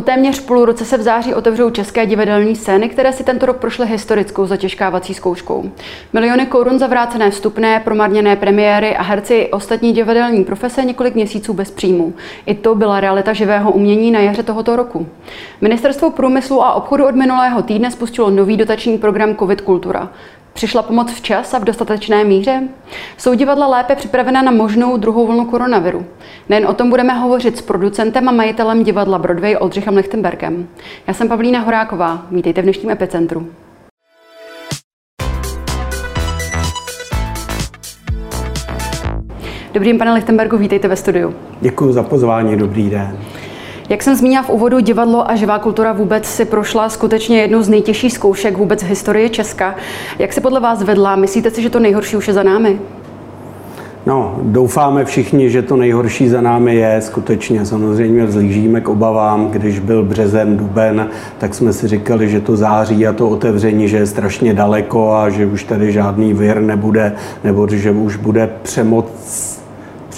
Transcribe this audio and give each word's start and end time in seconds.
Po 0.00 0.04
téměř 0.04 0.40
půl 0.40 0.64
roce 0.64 0.84
se 0.84 0.98
v 0.98 1.02
září 1.02 1.34
otevřou 1.34 1.70
české 1.70 2.06
divadelní 2.06 2.56
scény, 2.56 2.88
které 2.88 3.12
si 3.12 3.24
tento 3.24 3.46
rok 3.46 3.56
prošly 3.56 3.86
historickou 3.86 4.46
zatěžkávací 4.46 5.14
zkouškou. 5.14 5.70
Miliony 6.12 6.46
korun 6.46 6.78
za 6.78 6.86
vrácené 6.86 7.30
vstupné, 7.30 7.80
promarněné 7.84 8.36
premiéry 8.36 8.96
a 8.96 9.02
herci 9.02 9.34
i 9.34 9.50
ostatní 9.50 9.92
divadelní 9.92 10.44
profese 10.44 10.84
několik 10.84 11.14
měsíců 11.14 11.52
bez 11.52 11.70
příjmu. 11.70 12.14
I 12.46 12.54
to 12.54 12.74
byla 12.74 13.00
realita 13.00 13.32
živého 13.32 13.72
umění 13.72 14.10
na 14.10 14.20
jaře 14.20 14.42
tohoto 14.42 14.76
roku. 14.76 15.06
Ministerstvo 15.60 16.10
průmyslu 16.10 16.62
a 16.64 16.72
obchodu 16.72 17.06
od 17.06 17.14
minulého 17.14 17.62
týdne 17.62 17.90
spustilo 17.90 18.30
nový 18.30 18.56
dotační 18.56 18.98
program 18.98 19.36
COVID 19.36 19.60
Kultura. 19.60 20.10
Přišla 20.52 20.82
pomoc 20.82 21.12
včas 21.12 21.54
a 21.54 21.58
v 21.58 21.64
dostatečné 21.64 22.24
míře? 22.24 22.62
Jsou 23.18 23.34
divadla 23.34 23.66
lépe 23.66 23.96
připravena 23.96 24.42
na 24.42 24.50
možnou 24.50 24.96
druhou 24.96 25.26
vlnu 25.26 25.44
koronaviru? 25.44 26.06
Nejen 26.48 26.66
o 26.66 26.74
tom 26.74 26.90
budeme 26.90 27.12
hovořit 27.12 27.58
s 27.58 27.62
producentem 27.62 28.28
a 28.28 28.32
majitelem 28.32 28.84
divadla 28.84 29.18
Broadway 29.18 29.56
Oldřichem 29.60 29.94
Lechtenbergem. 29.94 30.68
Já 31.06 31.14
jsem 31.14 31.28
Pavlína 31.28 31.60
Horáková. 31.60 32.26
Vítejte 32.30 32.60
v 32.60 32.64
dnešním 32.64 32.90
epicentru. 32.90 33.46
Dobrým 39.74 39.98
pane 39.98 40.12
Lichtenbergu, 40.12 40.56
vítejte 40.56 40.88
ve 40.88 40.96
studiu. 40.96 41.34
Děkuji 41.60 41.92
za 41.92 42.02
pozvání, 42.02 42.56
dobrý 42.56 42.90
den. 42.90 43.18
Jak 43.90 44.02
jsem 44.02 44.16
zmínila 44.16 44.42
v 44.42 44.50
úvodu, 44.50 44.80
divadlo 44.80 45.30
a 45.30 45.36
živá 45.36 45.58
kultura 45.58 45.92
vůbec 45.92 46.26
si 46.26 46.44
prošla 46.44 46.88
skutečně 46.88 47.40
jednou 47.40 47.62
z 47.62 47.68
nejtěžších 47.68 48.12
zkoušek 48.12 48.58
vůbec 48.58 48.82
v 48.82 48.86
historii 48.86 49.30
Česka. 49.30 49.74
Jak 50.18 50.32
se 50.32 50.40
podle 50.40 50.60
vás 50.60 50.82
vedla? 50.82 51.16
Myslíte 51.16 51.50
si, 51.50 51.62
že 51.62 51.70
to 51.70 51.80
nejhorší 51.80 52.16
už 52.16 52.28
je 52.28 52.34
za 52.34 52.42
námi? 52.42 52.78
No, 54.06 54.38
doufáme 54.42 55.04
všichni, 55.04 55.50
že 55.50 55.62
to 55.62 55.76
nejhorší 55.76 56.28
za 56.28 56.40
námi 56.40 56.74
je 56.74 57.00
skutečně. 57.00 57.66
Samozřejmě 57.66 58.26
vzlížíme 58.26 58.80
k 58.80 58.88
obavám, 58.88 59.50
když 59.50 59.78
byl 59.78 60.02
březen, 60.02 60.56
duben, 60.56 61.08
tak 61.38 61.54
jsme 61.54 61.72
si 61.72 61.88
říkali, 61.88 62.28
že 62.28 62.40
to 62.40 62.56
září 62.56 63.06
a 63.06 63.12
to 63.12 63.28
otevření, 63.28 63.88
že 63.88 63.96
je 63.96 64.06
strašně 64.06 64.54
daleko 64.54 65.14
a 65.14 65.30
že 65.30 65.46
už 65.46 65.64
tady 65.64 65.92
žádný 65.92 66.34
vir 66.34 66.60
nebude, 66.60 67.12
nebo 67.44 67.68
že 67.68 67.90
už 67.90 68.16
bude 68.16 68.50
přemoc 68.62 69.59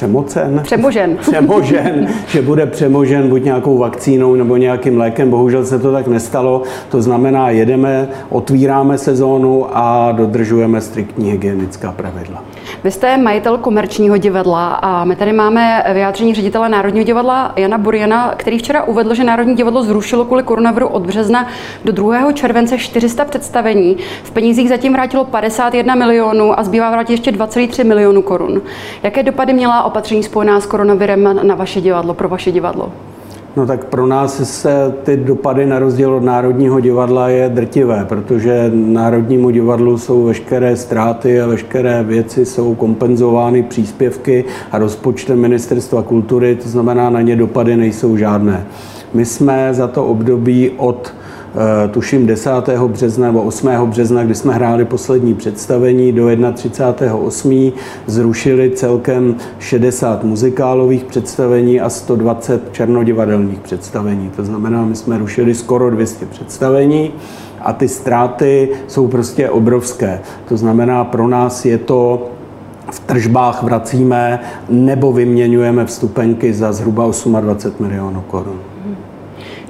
přemocen? 0.03 0.61
Přemožen. 0.63 1.17
Přemožen, 1.21 2.09
že 2.27 2.43
bude 2.43 2.67
přemožen 2.67 3.29
buď 3.29 3.45
nějakou 3.45 3.79
vakcínou 3.79 4.35
nebo 4.35 4.57
nějakým 4.57 4.99
lékem. 4.99 5.31
Bohužel 5.31 5.67
se 5.67 5.79
to 5.79 5.93
tak 5.93 6.07
nestalo. 6.07 6.63
To 6.89 7.03
znamená, 7.03 7.51
jedeme, 7.51 8.09
otvíráme 8.29 8.99
sezónu 8.99 9.67
a 9.73 10.13
dodržujeme 10.13 10.81
striktní 10.81 11.31
hygienická 11.31 11.93
pravidla. 11.93 12.45
Vy 12.85 12.91
jste 12.91 13.17
majitel 13.17 13.59
komerčního 13.59 14.17
divadla 14.17 14.69
a 14.69 15.05
my 15.05 15.17
tady 15.17 15.33
máme 15.33 15.85
vyjádření 15.93 16.35
ředitele 16.35 16.69
Národního 16.69 17.05
divadla 17.05 17.53
Jana 17.57 17.79
Buriana, 17.79 18.35
který 18.37 18.59
včera 18.59 18.85
uvedl, 18.85 19.15
že 19.15 19.25
Národní 19.25 19.55
divadlo 19.55 19.83
zrušilo 19.83 20.25
kvůli 20.25 20.43
koronaviru 20.43 20.89
od 20.89 21.07
března 21.07 21.47
do 21.85 21.93
2. 21.93 22.33
července 22.33 22.79
400 22.79 23.25
představení. 23.25 23.97
V 24.23 24.31
penězích 24.31 24.69
zatím 24.69 24.93
vrátilo 24.93 25.25
51 25.25 25.95
milionů 25.95 26.59
a 26.59 26.65
zbývá 26.65 26.91
vrátit 26.91 27.13
ještě 27.13 27.33
2,3 27.33 27.87
milionů 27.87 28.23
korun. 28.23 28.63
Jaké 29.03 29.23
dopady 29.23 29.53
měla 29.53 29.83
opatření 29.83 30.23
spojená 30.23 30.61
s 30.61 30.67
koronavirem 30.67 31.41
na 31.43 31.55
vaše 31.55 31.81
divadlo, 31.81 32.15
pro 32.15 32.29
vaše 32.29 32.53
divadlo? 32.53 32.93
No 33.57 33.67
tak 33.67 33.85
pro 33.85 34.07
nás 34.07 34.61
se 34.61 34.95
ty 35.03 35.17
dopady 35.17 35.67
na 35.67 35.79
rozdíl 35.79 36.15
od 36.15 36.23
Národního 36.23 36.81
divadla 36.81 37.29
je 37.29 37.49
drtivé, 37.49 38.05
protože 38.09 38.71
Národnímu 38.75 39.51
divadlu 39.51 39.99
jsou 39.99 40.25
veškeré 40.25 40.77
ztráty 40.77 41.41
a 41.41 41.47
veškeré 41.47 42.03
věci 42.03 42.47
jsou 42.47 42.75
kompenzovány 42.75 43.63
příspěvky 43.63 44.45
a 44.73 44.79
rozpočtem 44.79 45.41
Ministerstva 45.41 46.03
kultury, 46.03 46.57
to 46.57 46.69
znamená 46.69 47.11
na 47.11 47.21
ně 47.21 47.37
dopady 47.37 47.77
nejsou 47.77 48.17
žádné. 48.17 48.67
My 49.15 49.25
jsme 49.25 49.75
za 49.75 49.89
to 49.89 50.07
období 50.07 50.71
od 50.77 51.15
tuším 51.91 52.27
10. 52.27 52.51
března 52.87 53.27
nebo 53.27 53.43
8. 53.43 53.69
března, 53.85 54.25
kdy 54.25 54.35
jsme 54.35 54.55
hráli 54.55 54.85
poslední 54.85 55.35
představení, 55.35 56.13
do 56.13 56.27
31.8. 56.27 57.73
zrušili 58.07 58.71
celkem 58.71 59.37
60 59.59 60.25
muzikálových 60.25 61.05
představení 61.05 61.81
a 61.81 61.91
120 61.91 62.73
černodivadelních 62.73 63.61
představení. 63.61 64.31
To 64.37 64.45
znamená, 64.45 64.85
my 64.85 64.97
jsme 64.97 65.19
rušili 65.19 65.55
skoro 65.55 65.91
200 65.91 66.27
představení 66.27 67.11
a 67.61 67.73
ty 67.73 67.89
ztráty 67.89 68.69
jsou 68.87 69.09
prostě 69.09 69.51
obrovské. 69.51 70.21
To 70.49 70.57
znamená, 70.57 71.05
pro 71.05 71.29
nás 71.29 71.65
je 71.65 71.79
to 71.79 72.31
v 72.91 73.01
tržbách 73.01 73.63
vracíme 73.63 74.41
nebo 74.69 75.13
vyměňujeme 75.13 75.85
vstupenky 75.85 76.53
za 76.53 76.73
zhruba 76.73 77.11
28 77.41 77.87
milionů 77.87 78.21
korun. 78.21 78.72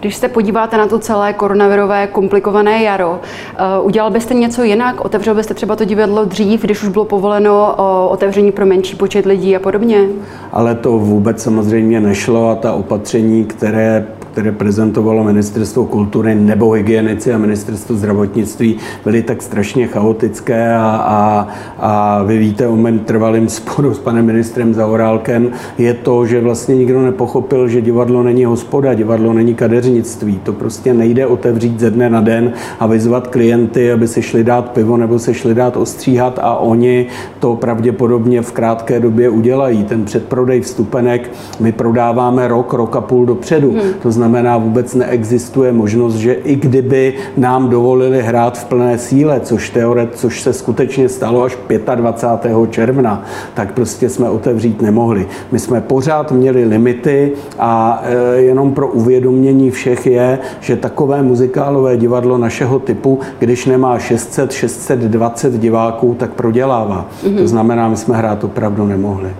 Když 0.03 0.17
se 0.17 0.29
podíváte 0.29 0.77
na 0.77 0.87
to 0.87 0.99
celé 0.99 1.33
koronavirové 1.33 2.07
komplikované 2.07 2.83
jaro, 2.83 3.21
eh, 3.23 3.81
udělal 3.83 4.11
byste 4.11 4.35
něco 4.35 4.63
jinak? 4.63 5.05
Otevřel 5.05 5.35
byste 5.35 5.55
třeba 5.55 5.77
to 5.77 5.85
divadlo 5.85 6.25
dřív, 6.25 6.63
když 6.63 6.83
už 6.83 6.89
bylo 6.89 7.05
povoleno 7.05 7.75
otevření 8.11 8.53
pro 8.53 8.67
menší 8.67 8.97
počet 8.97 9.27
lidí 9.27 9.57
a 9.57 9.59
podobně? 9.59 10.07
Ale 10.53 10.75
to 10.75 10.99
vůbec 10.99 11.43
samozřejmě 11.43 12.01
nešlo 12.01 12.49
a 12.49 12.55
ta 12.55 12.73
opatření, 12.73 13.45
které 13.45 14.07
které 14.33 14.53
prezentovalo 14.53 15.25
Ministerstvo 15.25 15.85
kultury 15.85 16.35
nebo 16.35 16.71
hygienici 16.71 17.33
a 17.33 17.39
Ministerstvo 17.39 17.97
zdravotnictví, 17.97 18.77
byly 19.05 19.23
tak 19.23 19.43
strašně 19.43 19.87
chaotické 19.87 20.75
a, 20.75 21.05
a, 21.07 21.49
a 21.79 22.23
vy 22.23 22.39
víte 22.39 22.69
o 22.69 22.77
mém 22.77 22.99
trvalém 22.99 23.49
sporu 23.49 23.95
s 23.95 23.99
panem 23.99 24.27
ministrem 24.27 24.75
Zaorálkem, 24.75 25.51
je 25.79 25.95
to, 25.95 26.27
že 26.27 26.41
vlastně 26.41 26.75
nikdo 26.77 27.03
nepochopil, 27.03 27.69
že 27.69 27.81
divadlo 27.81 28.23
není 28.23 28.45
hospoda, 28.45 28.95
divadlo 28.95 29.33
není 29.33 29.55
kadeřnictví. 29.55 30.41
To 30.43 30.53
prostě 30.53 30.95
nejde 30.95 31.27
otevřít 31.27 31.81
ze 31.81 31.91
dne 31.91 32.11
na 32.11 32.21
den 32.21 32.53
a 32.81 32.87
vyzvat 32.87 33.27
klienty, 33.27 33.93
aby 33.93 34.09
se 34.09 34.23
šli 34.23 34.45
dát 34.45 34.71
pivo 34.71 34.97
nebo 34.97 35.19
se 35.19 35.35
šli 35.35 35.55
dát 35.55 35.77
ostříhat 35.77 36.39
a 36.43 36.57
oni 36.57 37.07
to 37.39 37.57
pravděpodobně 37.57 38.43
v 38.43 38.53
krátké 38.53 39.01
době 39.01 39.29
udělají. 39.29 39.85
Ten 39.85 40.05
předprodej 40.05 40.61
vstupenek 40.61 41.31
my 41.61 41.73
prodáváme 41.73 42.49
rok, 42.49 42.73
rok 42.73 42.97
a 42.97 43.01
půl 43.01 43.27
dopředu. 43.27 43.71
Hmm. 43.71 43.81
To 44.03 44.13
znamená, 44.23 44.59
vůbec 44.59 44.95
neexistuje 44.95 45.73
možnost, 45.73 46.15
že 46.15 46.33
i 46.33 46.57
kdyby 46.57 47.15
nám 47.37 47.69
dovolili 47.69 48.23
hrát 48.23 48.59
v 48.59 48.65
plné 48.65 48.99
síle, 48.99 49.41
což, 49.41 49.71
teoret, 49.71 50.11
což 50.15 50.43
se 50.43 50.53
skutečně 50.53 51.09
stalo 51.09 51.43
až 51.43 51.59
25. 51.95 52.57
června, 52.71 53.25
tak 53.55 53.73
prostě 53.73 54.09
jsme 54.09 54.31
otevřít 54.31 54.83
nemohli. 54.83 55.27
My 55.53 55.59
jsme 55.59 55.81
pořád 55.81 56.33
měli 56.33 56.65
limity 56.65 57.33
a 57.59 58.03
e, 58.05 58.41
jenom 58.41 58.75
pro 58.75 58.89
uvědomění 58.89 59.71
všech 59.71 60.07
je, 60.07 60.39
že 60.61 60.77
takové 60.77 61.23
muzikálové 61.23 61.97
divadlo 61.97 62.39
našeho 62.39 62.79
typu, 62.79 63.19
když 63.39 63.67
nemá 63.67 63.99
600, 63.99 64.53
620 64.53 65.59
diváků, 65.59 66.15
tak 66.19 66.31
prodělává. 66.31 67.07
Mm-hmm. 67.25 67.37
To 67.37 67.49
znamená, 67.49 67.89
my 67.89 67.97
jsme 67.97 68.17
hrát 68.17 68.45
opravdu 68.45 68.87
nemohli. 68.87 69.31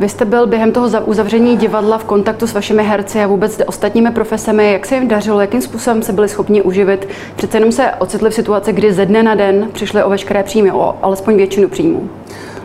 Vy 0.00 0.08
jste 0.08 0.24
byl 0.24 0.46
během 0.46 0.72
toho 0.72 1.00
uzavření 1.04 1.56
divadla 1.56 1.98
v 1.98 2.04
kontaktu 2.04 2.46
s 2.46 2.52
vašimi 2.52 2.82
herci 2.82 3.22
a 3.22 3.26
vůbec 3.26 3.60
ostatními 3.66 4.10
profesemi. 4.10 4.72
Jak 4.72 4.86
se 4.86 4.94
jim 4.94 5.08
dařilo, 5.08 5.40
jakým 5.40 5.60
způsobem 5.60 6.02
se 6.02 6.12
byli 6.12 6.28
schopni 6.28 6.62
uživit? 6.62 7.08
Přece 7.36 7.56
jenom 7.56 7.72
se 7.72 7.90
ocitli 7.98 8.30
v 8.30 8.34
situaci, 8.34 8.72
kdy 8.72 8.92
ze 8.92 9.06
dne 9.06 9.22
na 9.22 9.34
den 9.34 9.68
přišli 9.72 10.02
o 10.02 10.10
veškeré 10.10 10.42
příjmy, 10.42 10.72
o 10.72 10.98
alespoň 11.02 11.36
většinu 11.36 11.68
příjmů. 11.68 12.08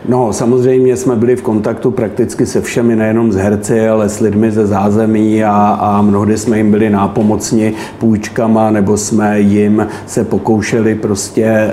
No, 0.08 0.32
samozřejmě 0.32 0.96
jsme 0.96 1.16
byli 1.16 1.36
v 1.36 1.42
kontaktu 1.42 1.90
prakticky 1.90 2.46
se 2.46 2.60
všemi, 2.60 2.96
nejenom 2.96 3.32
s 3.32 3.36
herci, 3.36 3.88
ale 3.88 4.08
s 4.08 4.20
lidmi 4.20 4.50
ze 4.50 4.66
zázemí 4.66 5.44
a, 5.44 5.78
a 5.80 6.02
mnohdy 6.02 6.38
jsme 6.38 6.56
jim 6.56 6.70
byli 6.70 6.90
nápomocni 6.90 7.74
půjčkama, 7.98 8.70
nebo 8.70 8.96
jsme 8.96 9.40
jim 9.40 9.86
se 10.06 10.24
pokoušeli 10.24 10.94
prostě 10.94 11.44
e, 11.44 11.72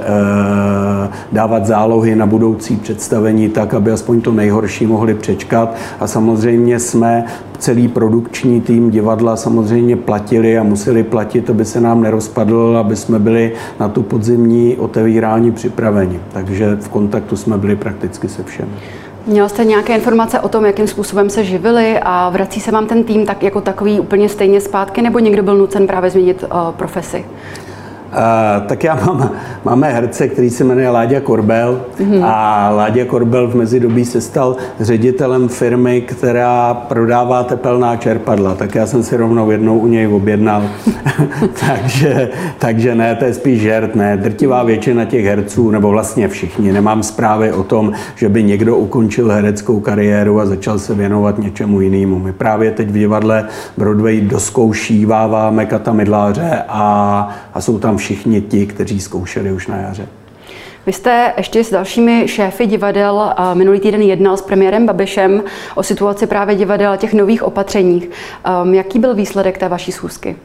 dávat 1.31 1.65
zálohy 1.65 2.15
na 2.15 2.25
budoucí 2.25 2.75
představení 2.75 3.49
tak, 3.49 3.73
aby 3.73 3.91
aspoň 3.91 4.21
to 4.21 4.31
nejhorší 4.31 4.85
mohli 4.85 5.13
přečkat. 5.13 5.75
A 5.99 6.07
samozřejmě 6.07 6.79
jsme 6.79 7.25
celý 7.59 7.87
produkční 7.87 8.61
tým 8.61 8.91
divadla 8.91 9.35
samozřejmě 9.35 9.95
platili 9.95 10.57
a 10.57 10.63
museli 10.63 11.03
platit, 11.03 11.49
aby 11.49 11.65
se 11.65 11.81
nám 11.81 12.01
nerozpadl, 12.01 12.77
aby 12.79 12.95
jsme 12.95 13.19
byli 13.19 13.53
na 13.79 13.89
tu 13.89 14.01
podzimní 14.01 14.77
otevírání 14.77 15.51
připraveni. 15.51 16.19
Takže 16.31 16.75
v 16.75 16.89
kontaktu 16.89 17.35
jsme 17.35 17.57
byli 17.57 17.75
prakticky 17.75 18.29
se 18.29 18.43
všemi. 18.43 18.71
Měl 19.27 19.49
jste 19.49 19.65
nějaké 19.65 19.95
informace 19.95 20.39
o 20.39 20.49
tom, 20.49 20.65
jakým 20.65 20.87
způsobem 20.87 21.29
se 21.29 21.43
živili 21.43 21.99
a 22.01 22.29
vrací 22.29 22.59
se 22.59 22.71
vám 22.71 22.87
ten 22.87 23.03
tým 23.03 23.25
tak 23.25 23.43
jako 23.43 23.61
takový 23.61 23.99
úplně 23.99 24.29
stejně 24.29 24.61
zpátky, 24.61 25.01
nebo 25.01 25.19
někdo 25.19 25.43
byl 25.43 25.57
nucen 25.57 25.87
právě 25.87 26.09
změnit 26.09 26.43
uh, 26.43 26.71
profesi? 26.71 27.25
Uh, 28.09 28.67
tak 28.67 28.83
já 28.83 28.95
mám, 28.95 29.31
máme 29.65 29.93
herce, 29.93 30.27
který 30.27 30.49
se 30.49 30.63
jmenuje 30.63 30.89
Láďa 30.89 31.19
Korbel 31.19 31.81
mm-hmm. 31.99 32.25
a 32.25 32.69
Láďa 32.69 33.05
Korbel 33.05 33.47
v 33.47 33.55
mezidobí 33.55 34.05
se 34.05 34.21
stal 34.21 34.55
ředitelem 34.79 35.47
firmy, 35.47 36.01
která 36.01 36.73
prodává 36.73 37.43
tepelná 37.43 37.95
čerpadla, 37.95 38.55
tak 38.55 38.75
já 38.75 38.85
jsem 38.85 39.03
si 39.03 39.17
rovnou 39.17 39.51
jednou 39.51 39.79
u 39.79 39.87
něj 39.87 40.07
objednal. 40.07 40.63
takže, 41.67 42.29
takže 42.57 42.95
ne, 42.95 43.15
to 43.15 43.25
je 43.25 43.33
spíš 43.33 43.61
žert, 43.61 43.95
ne. 43.95 44.17
Drtivá 44.17 44.63
většina 44.63 45.05
těch 45.05 45.25
herců, 45.25 45.71
nebo 45.71 45.89
vlastně 45.89 46.27
všichni, 46.27 46.71
nemám 46.71 47.03
zprávy 47.03 47.53
o 47.53 47.63
tom, 47.63 47.91
že 48.15 48.29
by 48.29 48.43
někdo 48.43 48.77
ukončil 48.77 49.29
hereckou 49.31 49.79
kariéru 49.79 50.39
a 50.39 50.45
začal 50.45 50.79
se 50.79 50.93
věnovat 50.93 51.39
něčemu 51.39 51.81
jinému. 51.81 52.19
My 52.19 52.33
právě 52.33 52.71
teď 52.71 52.89
v 52.89 52.97
divadle 52.97 53.45
Broadway 53.77 54.21
doskoušíváváme 54.21 55.65
Kata 55.65 55.93
Midláře 55.93 56.63
a, 56.67 57.29
a 57.53 57.61
jsou 57.61 57.79
tam 57.79 57.98
všichni 57.99 58.41
ti, 58.41 58.65
kteří 58.65 58.99
zkoušeli 58.99 59.51
už 59.51 59.67
na 59.67 59.77
jaře. 59.77 60.07
Vy 60.85 60.93
jste 60.93 61.33
ještě 61.37 61.63
s 61.63 61.71
dalšími 61.71 62.27
šéfy 62.27 62.65
divadel 62.65 63.33
minulý 63.53 63.79
týden 63.79 64.01
jednal 64.01 64.37
s 64.37 64.41
premiérem 64.41 64.85
Babišem 64.85 65.43
o 65.75 65.83
situaci 65.83 66.27
právě 66.27 66.55
divadel 66.55 66.91
a 66.91 66.97
těch 66.97 67.13
nových 67.13 67.43
opatřeních. 67.43 68.09
Um, 68.63 68.73
jaký 68.73 68.99
byl 68.99 69.13
výsledek 69.15 69.57
té 69.57 69.69
vaší 69.69 69.91
schůzky? 69.91 70.35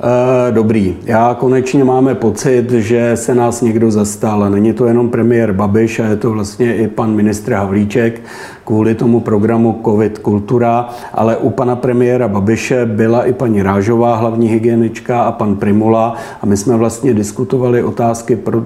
Eh, 0.00 0.52
dobrý. 0.52 0.96
Já 1.04 1.34
konečně 1.34 1.84
máme 1.84 2.14
pocit, 2.14 2.70
že 2.70 3.12
se 3.14 3.34
nás 3.34 3.62
někdo 3.62 3.90
zastal. 3.90 4.50
Není 4.50 4.72
to 4.72 4.86
jenom 4.86 5.08
premiér 5.08 5.52
Babiš, 5.52 6.00
a 6.00 6.04
je 6.04 6.16
to 6.16 6.30
vlastně 6.30 6.76
i 6.76 6.88
pan 6.88 7.14
ministr 7.14 7.52
Havlíček 7.52 8.20
kvůli 8.64 8.94
tomu 8.94 9.20
programu 9.20 9.80
COVID 9.84 10.18
Kultura, 10.18 10.88
ale 11.14 11.36
u 11.36 11.50
pana 11.50 11.76
premiéra 11.76 12.28
Babiše 12.28 12.86
byla 12.86 13.24
i 13.24 13.32
paní 13.32 13.62
Rážová, 13.62 14.16
hlavní 14.16 14.48
hygienička, 14.48 15.22
a 15.22 15.32
pan 15.32 15.56
Primula 15.56 16.14
a 16.42 16.46
my 16.46 16.56
jsme 16.56 16.76
vlastně 16.76 17.14
diskutovali 17.14 17.82
otázky 17.82 18.36
pro 18.36 18.64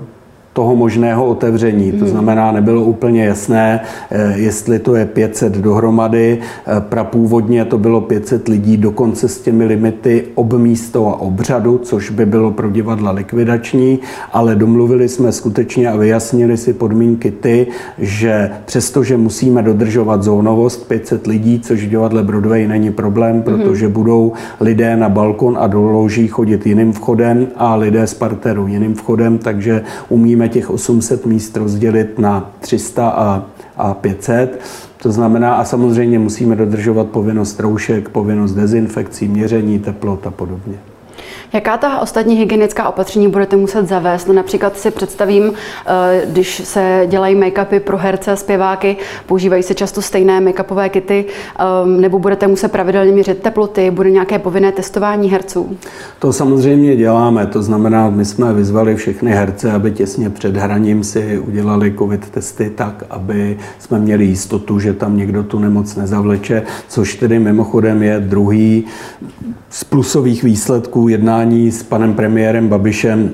toho 0.60 0.76
možného 0.76 1.26
otevření. 1.26 1.92
To 1.92 2.04
hmm. 2.04 2.08
znamená, 2.08 2.52
nebylo 2.52 2.84
úplně 2.84 3.24
jasné, 3.24 3.80
eh, 4.10 4.34
jestli 4.36 4.78
to 4.78 4.94
je 4.94 5.04
500 5.06 5.52
dohromady. 5.52 6.38
Eh, 6.38 6.80
prapůvodně 6.80 7.64
to 7.64 7.78
bylo 7.78 8.00
500 8.00 8.48
lidí, 8.48 8.76
dokonce 8.76 9.28
s 9.28 9.40
těmi 9.40 9.64
limity 9.64 10.24
obmísto 10.34 11.08
a 11.08 11.20
obřadu, 11.20 11.78
což 11.78 12.10
by 12.10 12.26
bylo 12.26 12.50
pro 12.50 12.70
divadla 12.70 13.10
likvidační, 13.10 13.98
ale 14.32 14.56
domluvili 14.56 15.08
jsme 15.08 15.32
skutečně 15.32 15.88
a 15.88 15.96
vyjasnili 15.96 16.56
si 16.56 16.72
podmínky 16.72 17.30
ty, 17.30 17.66
že 17.98 18.50
přestože 18.64 19.16
musíme 19.16 19.62
dodržovat 19.62 20.22
zónovost 20.22 20.88
500 20.88 21.26
lidí, 21.26 21.60
což 21.60 21.84
v 21.84 21.88
divadle 21.88 22.22
Broadway 22.22 22.68
není 22.68 22.92
problém, 22.92 23.34
hmm. 23.34 23.42
protože 23.42 23.88
budou 23.88 24.32
lidé 24.60 24.96
na 24.96 25.08
balkon 25.08 25.56
a 25.60 25.66
do 25.66 25.82
loží 25.82 26.28
chodit 26.28 26.66
jiným 26.66 26.92
vchodem 26.92 27.48
a 27.56 27.76
lidé 27.76 28.06
z 28.06 28.14
parteru 28.14 28.66
jiným 28.66 28.94
vchodem, 28.94 29.38
takže 29.38 29.82
umíme 30.08 30.49
těch 30.50 30.70
800 30.70 31.26
míst 31.26 31.56
rozdělit 31.56 32.18
na 32.18 32.50
300 32.60 33.08
a, 33.08 33.44
a 33.76 33.94
500. 33.94 34.60
To 35.02 35.12
znamená, 35.12 35.54
a 35.54 35.64
samozřejmě 35.64 36.18
musíme 36.18 36.56
dodržovat 36.56 37.06
povinnost 37.06 37.60
roušek, 37.60 38.08
povinnost 38.08 38.52
dezinfekcí, 38.52 39.28
měření 39.28 39.78
teplot 39.78 40.26
a 40.26 40.30
podobně. 40.30 40.89
Jaká 41.52 41.76
ta 41.76 42.00
ostatní 42.00 42.36
hygienická 42.36 42.88
opatření 42.88 43.28
budete 43.28 43.56
muset 43.56 43.88
zavést? 43.88 44.26
No 44.26 44.34
například 44.34 44.78
si 44.78 44.90
představím, 44.90 45.52
eh, 45.86 46.22
když 46.26 46.62
se 46.64 47.06
dělají 47.06 47.36
make-upy 47.36 47.80
pro 47.80 47.98
herce 47.98 48.32
a 48.32 48.36
zpěváky, 48.36 48.96
používají 49.26 49.62
se 49.62 49.74
často 49.74 50.02
stejné 50.02 50.40
make-upové 50.40 50.88
kity, 50.88 51.24
ehm, 51.58 52.00
nebo 52.00 52.18
budete 52.18 52.46
muset 52.46 52.72
pravidelně 52.72 53.12
měřit 53.12 53.38
teploty, 53.38 53.90
bude 53.90 54.10
nějaké 54.10 54.38
povinné 54.38 54.72
testování 54.72 55.30
herců? 55.30 55.76
To 56.18 56.32
samozřejmě 56.32 56.96
děláme, 56.96 57.46
to 57.46 57.62
znamená, 57.62 58.10
my 58.10 58.24
jsme 58.24 58.52
vyzvali 58.52 58.96
všechny 58.96 59.30
herce, 59.30 59.72
aby 59.72 59.92
těsně 59.92 60.30
před 60.30 60.56
hraním 60.56 61.04
si 61.04 61.38
udělali 61.38 61.94
covid 61.98 62.30
testy 62.30 62.70
tak, 62.74 63.04
aby 63.10 63.58
jsme 63.78 63.98
měli 63.98 64.24
jistotu, 64.24 64.78
že 64.78 64.92
tam 64.92 65.16
někdo 65.16 65.42
tu 65.42 65.58
nemoc 65.58 65.96
nezavleče, 65.96 66.62
což 66.88 67.14
tedy 67.14 67.38
mimochodem 67.38 68.02
je 68.02 68.20
druhý 68.20 68.84
z 69.70 69.84
plusových 69.84 70.42
výsledků 70.42 71.08
jednání 71.20 71.70
s 71.70 71.82
panem 71.82 72.14
premiérem 72.14 72.68
Babišem 72.68 73.30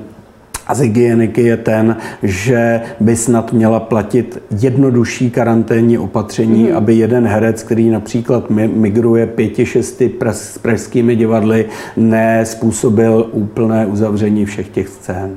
a 0.67 0.75
z 0.75 0.81
hygieniky 0.81 1.43
je 1.43 1.57
ten, 1.57 1.97
že 2.23 2.81
by 3.01 3.17
snad 3.17 3.53
měla 3.53 3.81
platit 3.81 4.43
jednodušší 4.61 5.31
karanténní 5.31 5.99
opatření, 5.99 6.65
mm. 6.71 6.77
aby 6.77 6.95
jeden 6.95 7.27
herec, 7.27 7.63
který 7.63 7.91
například 7.91 8.51
migruje 8.51 9.27
pěti, 9.27 9.67
šesti 9.67 10.11
s 10.31 10.59
pražskými 10.59 11.17
divadly, 11.17 11.67
nespůsobil 11.97 13.29
úplné 13.33 13.87
uzavření 13.87 14.45
všech 14.45 14.69
těch 14.69 14.89
scén. 14.89 15.37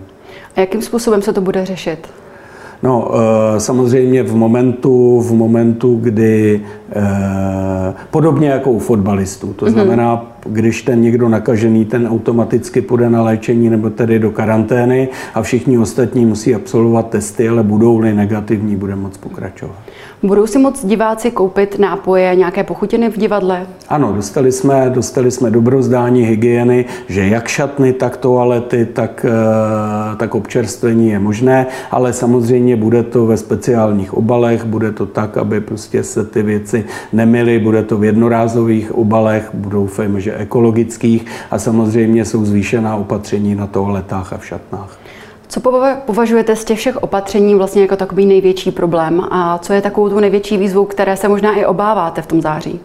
A 0.55 0.59
jakým 0.59 0.81
způsobem 0.81 1.21
se 1.21 1.33
to 1.33 1.41
bude 1.41 1.65
řešit? 1.65 2.07
No, 2.83 3.11
eh, 3.13 3.59
samozřejmě 3.59 4.23
v 4.23 4.35
momentu, 4.35 5.21
v 5.21 5.33
momentu, 5.33 5.99
kdy 6.01 6.61
eh, 6.91 7.93
podobně 8.11 8.49
jako 8.49 8.71
u 8.71 8.79
fotbalistů, 8.79 9.53
to 9.53 9.65
mhm. 9.65 9.73
znamená, 9.73 10.31
když 10.45 10.81
ten 10.81 11.01
někdo 11.01 11.29
nakažený, 11.29 11.85
ten 11.85 12.07
automaticky 12.07 12.81
půjde 12.81 13.09
na 13.09 13.23
léčení 13.23 13.69
nebo 13.69 13.89
tedy 13.89 14.19
do 14.19 14.31
karantény 14.31 15.09
a 15.33 15.41
všichni 15.41 15.77
ostatní 15.77 16.25
musí 16.25 16.55
absolvovat 16.55 17.09
testy, 17.09 17.49
ale 17.49 17.63
budou-li 17.63 18.13
negativní, 18.13 18.75
bude 18.75 18.95
moc 18.95 19.17
pokračovat. 19.17 19.75
Budou 20.23 20.47
si 20.47 20.59
moc 20.59 20.85
diváci 20.85 21.31
koupit 21.31 21.79
nápoje, 21.79 22.35
nějaké 22.35 22.63
pochutiny 22.63 23.09
v 23.09 23.17
divadle? 23.17 23.67
Ano, 23.89 24.13
dostali 24.13 24.51
jsme, 24.51 24.89
dostali 24.89 25.31
jsme 25.31 25.51
dobrozdání 25.51 26.23
hygieny, 26.23 26.85
že 27.07 27.27
jak 27.27 27.47
šatny, 27.47 27.93
tak 27.93 28.17
toalety, 28.17 28.85
tak, 28.85 29.25
eh, 29.29 30.15
tak 30.15 30.35
občerstvení 30.35 31.09
je 31.09 31.19
možné, 31.19 31.65
ale 31.91 32.13
samozřejmě 32.13 32.75
bude 32.75 33.03
to 33.03 33.25
ve 33.25 33.37
speciálních 33.37 34.13
obalech, 34.13 34.65
bude 34.65 34.91
to 34.91 35.05
tak, 35.05 35.37
aby 35.37 35.61
prostě 35.61 36.03
se 36.03 36.25
ty 36.25 36.43
věci 36.43 36.85
nemily, 37.13 37.59
bude 37.59 37.83
to 37.83 37.97
v 37.97 38.03
jednorázových 38.03 38.95
obalech, 38.95 39.49
budou 39.53 39.87
doufejme, 39.89 40.21
že 40.21 40.28
ekologických 40.33 41.25
a 41.51 41.59
samozřejmě 41.59 42.25
jsou 42.25 42.45
zvýšená 42.45 42.95
opatření 42.95 43.55
na 43.55 43.67
toaletách 43.67 44.33
a 44.33 44.37
v 44.37 44.45
šatnách. 44.45 44.99
Co 45.47 45.59
považujete 46.05 46.55
z 46.55 46.65
těch 46.65 46.79
všech 46.79 46.97
opatření 46.97 47.55
vlastně 47.55 47.81
jako 47.81 47.95
takový 47.95 48.25
největší 48.25 48.71
problém 48.71 49.21
a 49.31 49.57
co 49.57 49.73
je 49.73 49.81
takovou 49.81 50.09
tu 50.09 50.19
největší 50.19 50.57
výzvou, 50.57 50.85
které 50.85 51.17
se 51.17 51.27
možná 51.27 51.53
i 51.53 51.65
obáváte 51.65 52.21
v 52.21 52.27
tom 52.27 52.41
září? 52.41 52.79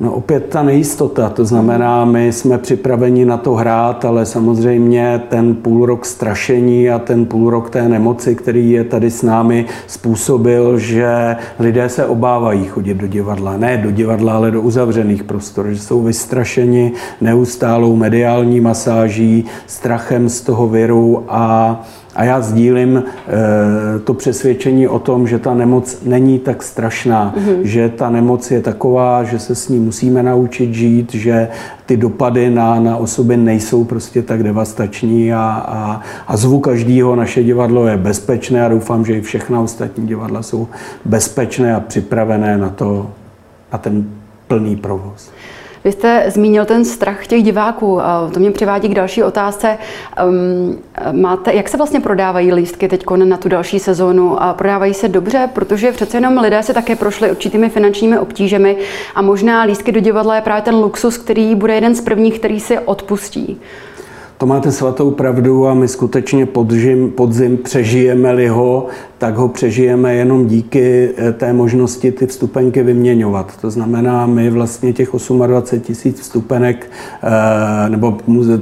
No 0.00 0.12
opět 0.12 0.46
ta 0.48 0.62
nejistota, 0.62 1.28
to 1.28 1.44
znamená, 1.44 2.04
my 2.04 2.32
jsme 2.32 2.58
připraveni 2.58 3.24
na 3.24 3.36
to 3.36 3.54
hrát, 3.54 4.04
ale 4.04 4.26
samozřejmě 4.26 5.22
ten 5.28 5.54
půl 5.54 5.86
rok 5.86 6.04
strašení 6.04 6.90
a 6.90 6.98
ten 6.98 7.26
půl 7.26 7.50
rok 7.50 7.70
té 7.70 7.88
nemoci, 7.88 8.34
který 8.34 8.70
je 8.70 8.84
tady 8.84 9.10
s 9.10 9.22
námi, 9.22 9.66
způsobil, 9.86 10.78
že 10.78 11.36
lidé 11.58 11.88
se 11.88 12.06
obávají 12.06 12.64
chodit 12.64 12.94
do 12.94 13.06
divadla. 13.06 13.56
Ne 13.56 13.76
do 13.76 13.90
divadla, 13.90 14.32
ale 14.34 14.50
do 14.50 14.62
uzavřených 14.62 15.24
prostor, 15.24 15.68
že 15.68 15.80
jsou 15.80 16.02
vystrašeni 16.02 16.92
neustálou 17.20 17.96
mediální 17.96 18.60
masáží, 18.60 19.44
strachem 19.66 20.28
z 20.28 20.40
toho 20.40 20.68
viru 20.68 21.24
a 21.28 21.80
a 22.16 22.24
já 22.24 22.40
sdílím 22.40 22.96
e, 22.96 23.98
to 23.98 24.14
přesvědčení 24.14 24.88
o 24.88 24.98
tom, 24.98 25.26
že 25.26 25.38
ta 25.38 25.54
nemoc 25.54 25.98
není 26.04 26.38
tak 26.38 26.62
strašná, 26.62 27.34
mm-hmm. 27.36 27.60
že 27.62 27.88
ta 27.88 28.10
nemoc 28.10 28.50
je 28.50 28.60
taková, 28.60 29.24
že 29.24 29.38
se 29.38 29.54
s 29.54 29.68
ní 29.68 29.78
musíme 29.78 30.22
naučit 30.22 30.74
žít, 30.74 31.14
že 31.14 31.48
ty 31.86 31.96
dopady 31.96 32.50
na, 32.50 32.80
na 32.80 32.96
osoby 32.96 33.36
nejsou 33.36 33.84
prostě 33.84 34.22
tak 34.22 34.42
devastační 34.42 35.32
a, 35.32 35.64
a, 35.68 36.00
a 36.26 36.36
zvu 36.36 36.60
každého 36.60 37.16
naše 37.16 37.42
divadlo 37.42 37.86
je 37.86 37.96
bezpečné 37.96 38.66
a 38.66 38.68
doufám, 38.68 39.04
že 39.04 39.18
i 39.18 39.20
všechna 39.20 39.60
ostatní 39.60 40.06
divadla 40.06 40.42
jsou 40.42 40.68
bezpečné 41.04 41.74
a 41.74 41.80
připravené 41.80 42.58
na, 42.58 42.68
to, 42.68 43.10
na 43.72 43.78
ten 43.78 44.04
plný 44.46 44.76
provoz. 44.76 45.30
Vy 45.84 45.92
jste 45.92 46.24
zmínil 46.28 46.64
ten 46.64 46.84
strach 46.84 47.26
těch 47.26 47.42
diváků. 47.42 48.00
To 48.32 48.40
mě 48.40 48.50
přivádí 48.50 48.88
k 48.88 48.94
další 48.94 49.22
otázce. 49.22 49.78
Máte, 51.12 51.54
jak 51.54 51.68
se 51.68 51.76
vlastně 51.76 52.00
prodávají 52.00 52.52
lístky 52.52 52.88
teď 52.88 53.04
na 53.24 53.36
tu 53.36 53.48
další 53.48 53.78
sezónu? 53.78 54.42
A 54.42 54.54
prodávají 54.54 54.94
se 54.94 55.08
dobře, 55.08 55.48
protože 55.52 55.92
přece 55.92 56.16
jenom 56.16 56.38
lidé 56.38 56.62
se 56.62 56.74
také 56.74 56.96
prošli 56.96 57.30
určitými 57.30 57.68
finančními 57.68 58.18
obtížemi 58.18 58.76
a 59.14 59.22
možná 59.22 59.62
lístky 59.62 59.92
do 59.92 60.00
divadla 60.00 60.36
je 60.36 60.42
právě 60.42 60.62
ten 60.62 60.74
luxus, 60.74 61.18
který 61.18 61.54
bude 61.54 61.74
jeden 61.74 61.94
z 61.94 62.00
prvních, 62.00 62.38
který 62.38 62.60
si 62.60 62.78
odpustí. 62.78 63.60
To 64.38 64.46
máte 64.46 64.72
svatou 64.72 65.10
pravdu 65.10 65.68
a 65.68 65.74
my 65.74 65.88
skutečně 65.88 66.46
podzim, 66.46 67.10
podzim 67.10 67.56
přežijeme-li 67.56 68.48
ho, 68.48 68.86
tak 69.18 69.36
ho 69.36 69.48
přežijeme 69.48 70.14
jenom 70.14 70.46
díky 70.46 71.10
eh, 71.16 71.32
té 71.32 71.52
možnosti 71.52 72.12
ty 72.12 72.26
vstupenky 72.26 72.82
vyměňovat. 72.82 73.56
To 73.60 73.70
znamená, 73.70 74.26
my 74.26 74.50
vlastně 74.50 74.92
těch 74.92 75.08
28 75.46 75.80
tisíc 75.80 76.20
vstupenek, 76.20 76.90
eh, 77.22 77.90
nebo 77.90 78.16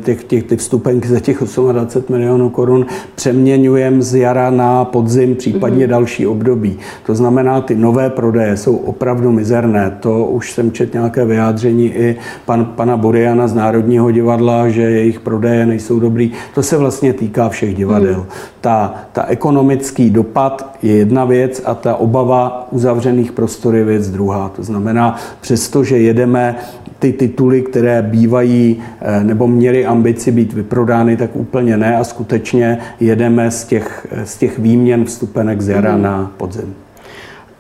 těch, 0.05 0.25
těch, 0.25 0.43
ty 0.43 0.57
vstupenky 0.57 1.09
za 1.09 1.21
těch 1.21 1.43
28 1.73 2.13
milionů 2.13 2.51
korun 2.51 2.87
přeměňujeme 3.15 4.03
z 4.03 4.15
jara 4.15 4.51
na 4.51 4.85
podzim, 4.85 5.37
případně 5.37 5.87
mm-hmm. 5.87 5.91
další 5.91 6.27
období. 6.27 6.79
To 7.07 7.15
znamená, 7.15 7.61
ty 7.61 7.75
nové 7.75 8.11
prodeje 8.11 8.57
jsou 8.57 8.77
opravdu 8.77 9.33
mizerné. 9.33 9.97
To 10.01 10.25
už 10.25 10.53
jsem 10.53 10.73
četl 10.73 10.91
nějaké 10.99 11.25
vyjádření 11.25 11.87
i 11.87 12.17
pan, 12.45 12.65
pana 12.65 12.97
Boriana 12.97 13.49
z 13.49 13.55
Národního 13.55 14.11
divadla, 14.11 14.69
že 14.69 14.83
jejich 14.83 15.21
prodeje 15.21 15.67
nejsou 15.67 16.01
dobrý. 16.01 16.33
To 16.55 16.63
se 16.63 16.77
vlastně 16.77 17.13
týká 17.13 17.49
všech 17.49 17.75
divadel. 17.75 18.17
Mm. 18.17 18.27
Ta, 18.61 18.95
ta 19.13 19.25
ekonomický 19.25 20.11
dopad 20.11 20.52
je 20.83 20.97
jedna 20.97 21.25
věc 21.25 21.63
a 21.65 21.75
ta 21.75 21.97
obava 21.97 22.69
uzavřených 22.71 23.33
prostor 23.33 23.77
je 23.77 23.85
věc 23.85 24.11
druhá. 24.11 24.49
To 24.49 24.63
znamená, 24.63 25.17
přestože 25.41 25.99
jedeme 25.99 26.57
ty 26.99 27.13
tituly, 27.13 27.63
které 27.63 28.03
bývají 28.03 28.83
eh, 29.01 29.25
nebo 29.25 29.47
měly 29.47 29.87
ambici 29.87 30.33
být 30.33 30.53
vyprodány, 30.53 31.17
tak 31.17 31.31
úplně 31.37 31.77
ne 31.77 31.97
a 31.97 32.05
skutečně 32.05 32.79
jedeme 33.01 33.51
z 33.51 33.65
těch, 33.65 34.07
z 34.25 34.37
těch 34.37 34.59
výměn 34.59 35.05
vstupenek 35.05 35.61
z 35.61 35.69
jara 35.69 35.97
mm. 35.97 36.03
na 36.03 36.31
podzim. 36.37 36.75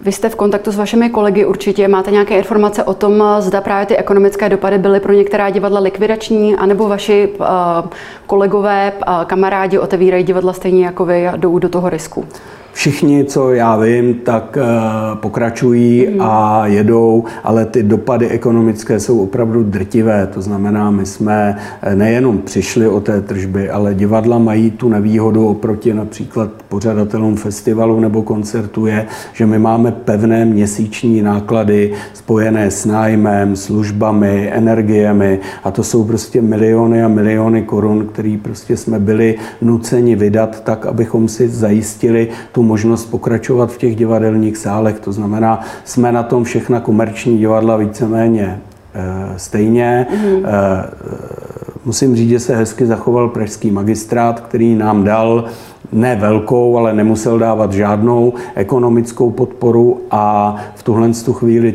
Vy 0.00 0.12
jste 0.12 0.28
v 0.28 0.34
kontaktu 0.34 0.70
s 0.70 0.76
vašimi 0.76 1.10
kolegy 1.10 1.44
určitě. 1.44 1.88
Máte 1.88 2.10
nějaké 2.10 2.38
informace 2.38 2.84
o 2.84 2.94
tom, 2.94 3.24
zda 3.38 3.60
právě 3.60 3.86
ty 3.86 3.96
ekonomické 3.96 4.48
dopady 4.48 4.78
byly 4.78 5.00
pro 5.00 5.12
některá 5.12 5.50
divadla 5.50 5.80
likvidační, 5.80 6.56
anebo 6.56 6.88
vaši 6.88 7.28
uh, 7.28 7.46
kolegové, 8.26 8.92
uh, 9.08 9.24
kamarádi 9.24 9.78
otevírají 9.78 10.24
divadla 10.24 10.52
stejně 10.52 10.84
jako 10.84 11.04
vy 11.04 11.28
a 11.28 11.36
jdou 11.36 11.58
do 11.58 11.68
toho 11.68 11.90
risku? 11.90 12.24
Všichni, 12.72 13.24
co 13.24 13.52
já 13.52 13.76
vím, 13.76 14.14
tak 14.14 14.58
eh, 14.60 14.64
pokračují 15.14 16.08
a 16.20 16.66
jedou, 16.66 17.24
ale 17.44 17.66
ty 17.66 17.82
dopady 17.82 18.28
ekonomické 18.28 19.00
jsou 19.00 19.22
opravdu 19.22 19.62
drtivé. 19.62 20.26
To 20.26 20.42
znamená, 20.42 20.90
my 20.90 21.06
jsme 21.06 21.56
eh, 21.82 21.94
nejenom 21.94 22.38
přišli 22.38 22.88
o 22.88 23.00
té 23.00 23.20
tržby, 23.20 23.70
ale 23.70 23.94
divadla 23.94 24.38
mají 24.38 24.70
tu 24.70 24.88
nevýhodu 24.88 25.48
oproti 25.48 25.94
například 25.94 26.50
pořadatelům 26.68 27.36
festivalu 27.36 28.00
nebo 28.00 28.22
koncertu 28.22 28.86
je, 28.86 29.06
že 29.32 29.46
my 29.46 29.58
máme 29.58 29.92
pevné 29.92 30.44
měsíční 30.44 31.22
náklady 31.22 31.92
spojené 32.12 32.70
s 32.70 32.84
nájmem, 32.84 33.56
službami, 33.56 34.50
energiemi 34.52 35.40
a 35.64 35.70
to 35.70 35.82
jsou 35.82 36.04
prostě 36.04 36.42
miliony 36.42 37.02
a 37.02 37.08
miliony 37.08 37.62
korun, 37.62 38.06
které 38.06 38.38
prostě 38.42 38.76
jsme 38.76 38.98
byli 38.98 39.34
nuceni 39.60 40.16
vydat 40.16 40.64
tak, 40.64 40.86
abychom 40.86 41.28
si 41.28 41.48
zajistili 41.48 42.28
tu 42.52 42.61
možnost 42.62 43.04
pokračovat 43.04 43.72
v 43.72 43.78
těch 43.78 43.96
divadelních 43.96 44.56
sálech. 44.56 45.00
To 45.00 45.12
znamená, 45.12 45.60
jsme 45.84 46.12
na 46.12 46.22
tom 46.22 46.44
všechna 46.44 46.80
komerční 46.80 47.38
divadla 47.38 47.76
víceméně 47.76 48.60
eh, 48.94 49.34
stejně. 49.36 50.06
Mm-hmm. 50.10 50.42
Musím 51.84 52.16
říct, 52.16 52.28
že 52.28 52.40
se 52.40 52.56
hezky 52.56 52.86
zachoval 52.86 53.28
pražský 53.28 53.70
magistrát, 53.70 54.40
který 54.40 54.74
nám 54.74 55.04
dal 55.04 55.44
ne 55.92 56.16
velkou, 56.16 56.76
ale 56.76 56.92
nemusel 56.92 57.38
dávat 57.38 57.72
žádnou 57.72 58.32
ekonomickou 58.54 59.30
podporu 59.30 60.00
a 60.10 60.56
v 60.74 60.82
tuhle 60.82 61.08
tu 61.24 61.32
chvíli 61.32 61.74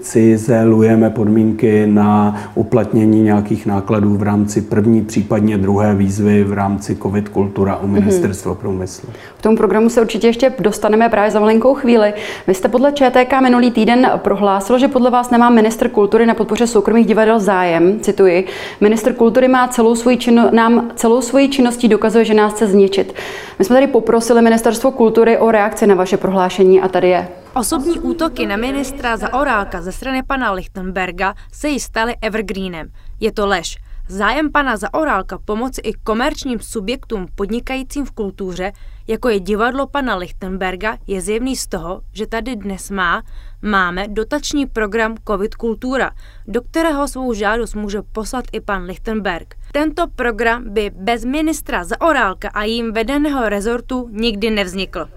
cizelujeme 0.00 1.10
podmínky 1.10 1.86
na 1.86 2.36
uplatnění 2.54 3.22
nějakých 3.22 3.66
nákladů 3.66 4.16
v 4.16 4.22
rámci 4.22 4.60
první, 4.60 5.02
případně 5.02 5.58
druhé 5.58 5.94
výzvy 5.94 6.44
v 6.44 6.52
rámci 6.52 6.96
COVID 6.96 7.28
kultura 7.28 7.76
u 7.76 7.86
mhm. 7.86 7.94
ministerstva 7.94 8.52
mm-hmm. 8.52 8.56
průmyslu. 8.56 9.08
V 9.38 9.42
tom 9.42 9.56
programu 9.56 9.88
se 9.88 10.00
určitě 10.00 10.26
ještě 10.26 10.52
dostaneme 10.58 11.08
právě 11.08 11.30
za 11.30 11.40
malinkou 11.40 11.74
chvíli. 11.74 12.14
Vy 12.46 12.54
jste 12.54 12.68
podle 12.68 12.92
ČTK 12.92 13.40
minulý 13.42 13.70
týden 13.70 14.10
prohlásil, 14.16 14.78
že 14.78 14.88
podle 14.88 15.10
vás 15.10 15.30
nemá 15.30 15.50
minister 15.50 15.88
kultury 15.88 16.26
na 16.26 16.34
podpoře 16.34 16.66
soukromých 16.66 17.06
divadel 17.06 17.40
zájem. 17.40 17.98
Cituji, 18.00 18.46
minister 18.80 19.12
kultury 19.14 19.48
má 19.48 19.68
celou 19.68 19.94
svoji 19.94 20.16
čino, 20.16 20.48
nám 20.52 20.90
celou 20.94 21.20
svoji 21.20 21.48
činností 21.48 21.88
dokazuje, 21.88 22.24
že 22.24 22.34
nás 22.34 22.52
chce 22.52 22.66
zničit. 22.66 23.14
My 23.58 23.64
jsme 23.64 23.76
tady 23.76 23.86
poprosili 23.86 24.42
Ministerstvo 24.42 24.92
kultury 24.92 25.38
o 25.38 25.50
reakci 25.50 25.86
na 25.86 25.94
vaše 25.94 26.16
prohlášení 26.16 26.80
a 26.80 26.88
tady 26.88 27.08
je. 27.08 27.28
Osobní 27.54 27.98
útoky 27.98 28.46
na 28.46 28.56
ministra 28.56 29.16
za 29.16 29.34
Orálka 29.34 29.82
ze 29.82 29.92
strany 29.92 30.22
pana 30.22 30.52
Lichtenberga 30.52 31.34
se 31.52 31.68
jí 31.68 31.80
staly 31.80 32.14
evergreenem. 32.22 32.88
Je 33.20 33.32
to 33.32 33.46
lež. 33.46 33.76
Zájem 34.08 34.52
pana 34.52 34.76
za 34.76 34.94
Orálka 34.94 35.38
pomoci 35.38 35.80
i 35.80 35.92
komerčním 35.92 36.60
subjektům 36.60 37.26
podnikajícím 37.34 38.04
v 38.04 38.10
kultuře, 38.10 38.72
jako 39.08 39.28
je 39.28 39.40
divadlo 39.40 39.86
pana 39.86 40.16
Lichtenberga, 40.16 40.96
je 41.06 41.20
zjevný 41.20 41.56
z 41.56 41.66
toho, 41.66 42.00
že 42.12 42.26
tady 42.26 42.56
dnes 42.56 42.90
má, 42.90 43.22
máme 43.62 44.08
dotační 44.08 44.66
program 44.66 45.14
COVID 45.28 45.54
Kultura, 45.54 46.10
do 46.46 46.62
kterého 46.62 47.08
svou 47.08 47.32
žádost 47.32 47.74
může 47.74 48.02
poslat 48.02 48.44
i 48.52 48.60
pan 48.60 48.84
Lichtenberg. 48.84 49.54
Tento 49.72 50.04
program 50.16 50.64
by 50.68 50.90
bez 50.92 51.24
ministra 51.24 51.84
za 51.84 52.00
Orálka 52.00 52.48
a 52.52 52.64
jím 52.64 52.92
vedeného 52.92 53.48
rezortu 53.48 54.08
nikdy 54.12 54.50
nevznikl. 54.50 55.08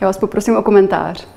Já 0.00 0.06
vás 0.06 0.18
poprosím 0.18 0.56
o 0.56 0.62
komentář. 0.62 1.28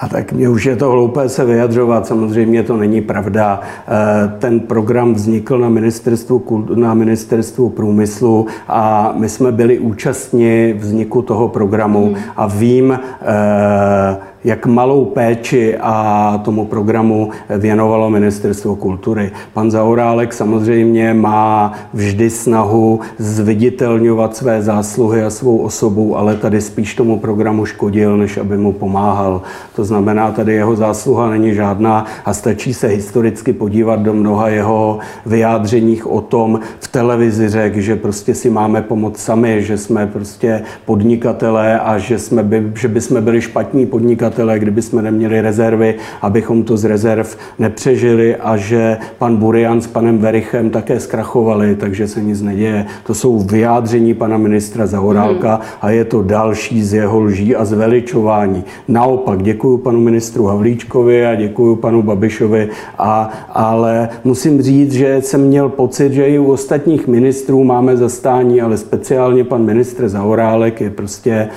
A 0.00 0.08
tak 0.08 0.32
mě 0.32 0.48
už 0.48 0.64
je 0.64 0.76
to 0.76 0.90
hloupé 0.90 1.28
se 1.28 1.44
vyjadřovat, 1.44 2.06
samozřejmě 2.06 2.62
to 2.62 2.76
není 2.76 3.00
pravda. 3.00 3.60
Eh, 3.60 4.38
ten 4.38 4.60
program 4.60 5.14
vznikl 5.14 5.58
na 5.58 5.68
ministerstvu, 5.68 6.66
na 6.74 6.94
ministerstvu 6.94 7.68
průmyslu 7.68 8.46
a 8.68 9.12
my 9.16 9.28
jsme 9.28 9.52
byli 9.52 9.78
účastni 9.78 10.74
vzniku 10.78 11.22
toho 11.22 11.48
programu 11.48 12.06
hmm. 12.06 12.22
a 12.36 12.46
vím, 12.46 12.92
eh, 12.92 14.16
jak 14.44 14.66
malou 14.66 15.04
péči 15.04 15.76
a 15.80 16.40
tomu 16.44 16.64
programu 16.64 17.30
věnovalo 17.58 18.10
Ministerstvo 18.10 18.76
kultury. 18.76 19.30
Pan 19.52 19.70
Zaorálek 19.70 20.32
samozřejmě 20.32 21.14
má 21.14 21.72
vždy 21.94 22.30
snahu 22.30 23.00
zviditelňovat 23.18 24.36
své 24.36 24.62
zásluhy 24.62 25.22
a 25.22 25.30
svou 25.30 25.58
osobu, 25.58 26.16
ale 26.16 26.36
tady 26.36 26.60
spíš 26.60 26.94
tomu 26.94 27.18
programu 27.18 27.64
škodil, 27.64 28.16
než 28.16 28.36
aby 28.38 28.58
mu 28.58 28.72
pomáhal. 28.72 29.42
To 29.76 29.84
znamená, 29.84 30.30
tady 30.30 30.54
jeho 30.54 30.76
zásluha 30.76 31.30
není 31.30 31.54
žádná 31.54 32.06
a 32.24 32.34
stačí 32.34 32.74
se 32.74 32.86
historicky 32.86 33.52
podívat 33.52 34.00
do 34.00 34.14
mnoha 34.14 34.48
jeho 34.48 34.98
vyjádřeních 35.26 36.06
o 36.06 36.20
tom 36.20 36.60
v 36.80 36.88
televizi 36.88 37.48
řekl, 37.48 37.80
že 37.80 37.96
prostě 37.96 38.34
si 38.34 38.50
máme 38.50 38.82
pomoct 38.82 39.18
sami, 39.18 39.62
že 39.62 39.78
jsme 39.78 40.06
prostě 40.06 40.62
podnikatelé 40.84 41.80
a 41.80 41.98
že, 41.98 42.18
jsme 42.18 42.42
by, 42.42 42.72
že 42.80 42.88
by 42.88 43.00
jsme 43.00 43.20
byli 43.20 43.40
špatní 43.40 43.86
podnikatelé 43.86 44.31
podnikatele, 44.32 44.58
kdyby 44.58 44.82
jsme 44.82 45.02
neměli 45.02 45.40
rezervy, 45.40 45.94
abychom 46.22 46.62
to 46.62 46.76
z 46.76 46.84
rezerv 46.84 47.36
nepřežili 47.58 48.36
a 48.36 48.56
že 48.56 48.98
pan 49.18 49.36
Burian 49.36 49.80
s 49.80 49.86
panem 49.86 50.18
Verichem 50.18 50.70
také 50.70 51.00
zkrachovali, 51.00 51.76
takže 51.76 52.08
se 52.08 52.22
nic 52.22 52.42
neděje. 52.42 52.86
To 53.06 53.14
jsou 53.14 53.38
vyjádření 53.38 54.14
pana 54.14 54.38
ministra 54.38 54.86
Zahorálka 54.86 55.54
hmm. 55.54 55.64
a 55.80 55.90
je 55.90 56.04
to 56.04 56.22
další 56.22 56.82
z 56.82 56.94
jeho 56.94 57.20
lží 57.20 57.56
a 57.56 57.64
zveličování. 57.64 58.64
Naopak 58.88 59.42
děkuji 59.42 59.78
panu 59.78 60.00
ministru 60.00 60.46
Havlíčkovi 60.46 61.26
a 61.26 61.34
děkuji 61.34 61.76
panu 61.76 62.02
Babišovi, 62.02 62.68
a, 62.98 63.30
ale 63.52 64.08
musím 64.24 64.62
říct, 64.62 64.92
že 64.92 65.20
jsem 65.20 65.40
měl 65.40 65.68
pocit, 65.68 66.12
že 66.12 66.26
i 66.26 66.38
u 66.38 66.52
ostatních 66.52 67.08
ministrů 67.08 67.64
máme 67.64 67.96
zastání, 67.96 68.60
ale 68.60 68.76
speciálně 68.76 69.44
pan 69.44 69.64
ministr 69.64 70.08
Zahorálek 70.08 70.80
je 70.80 70.90
prostě 70.90 71.30
e, 71.32 71.48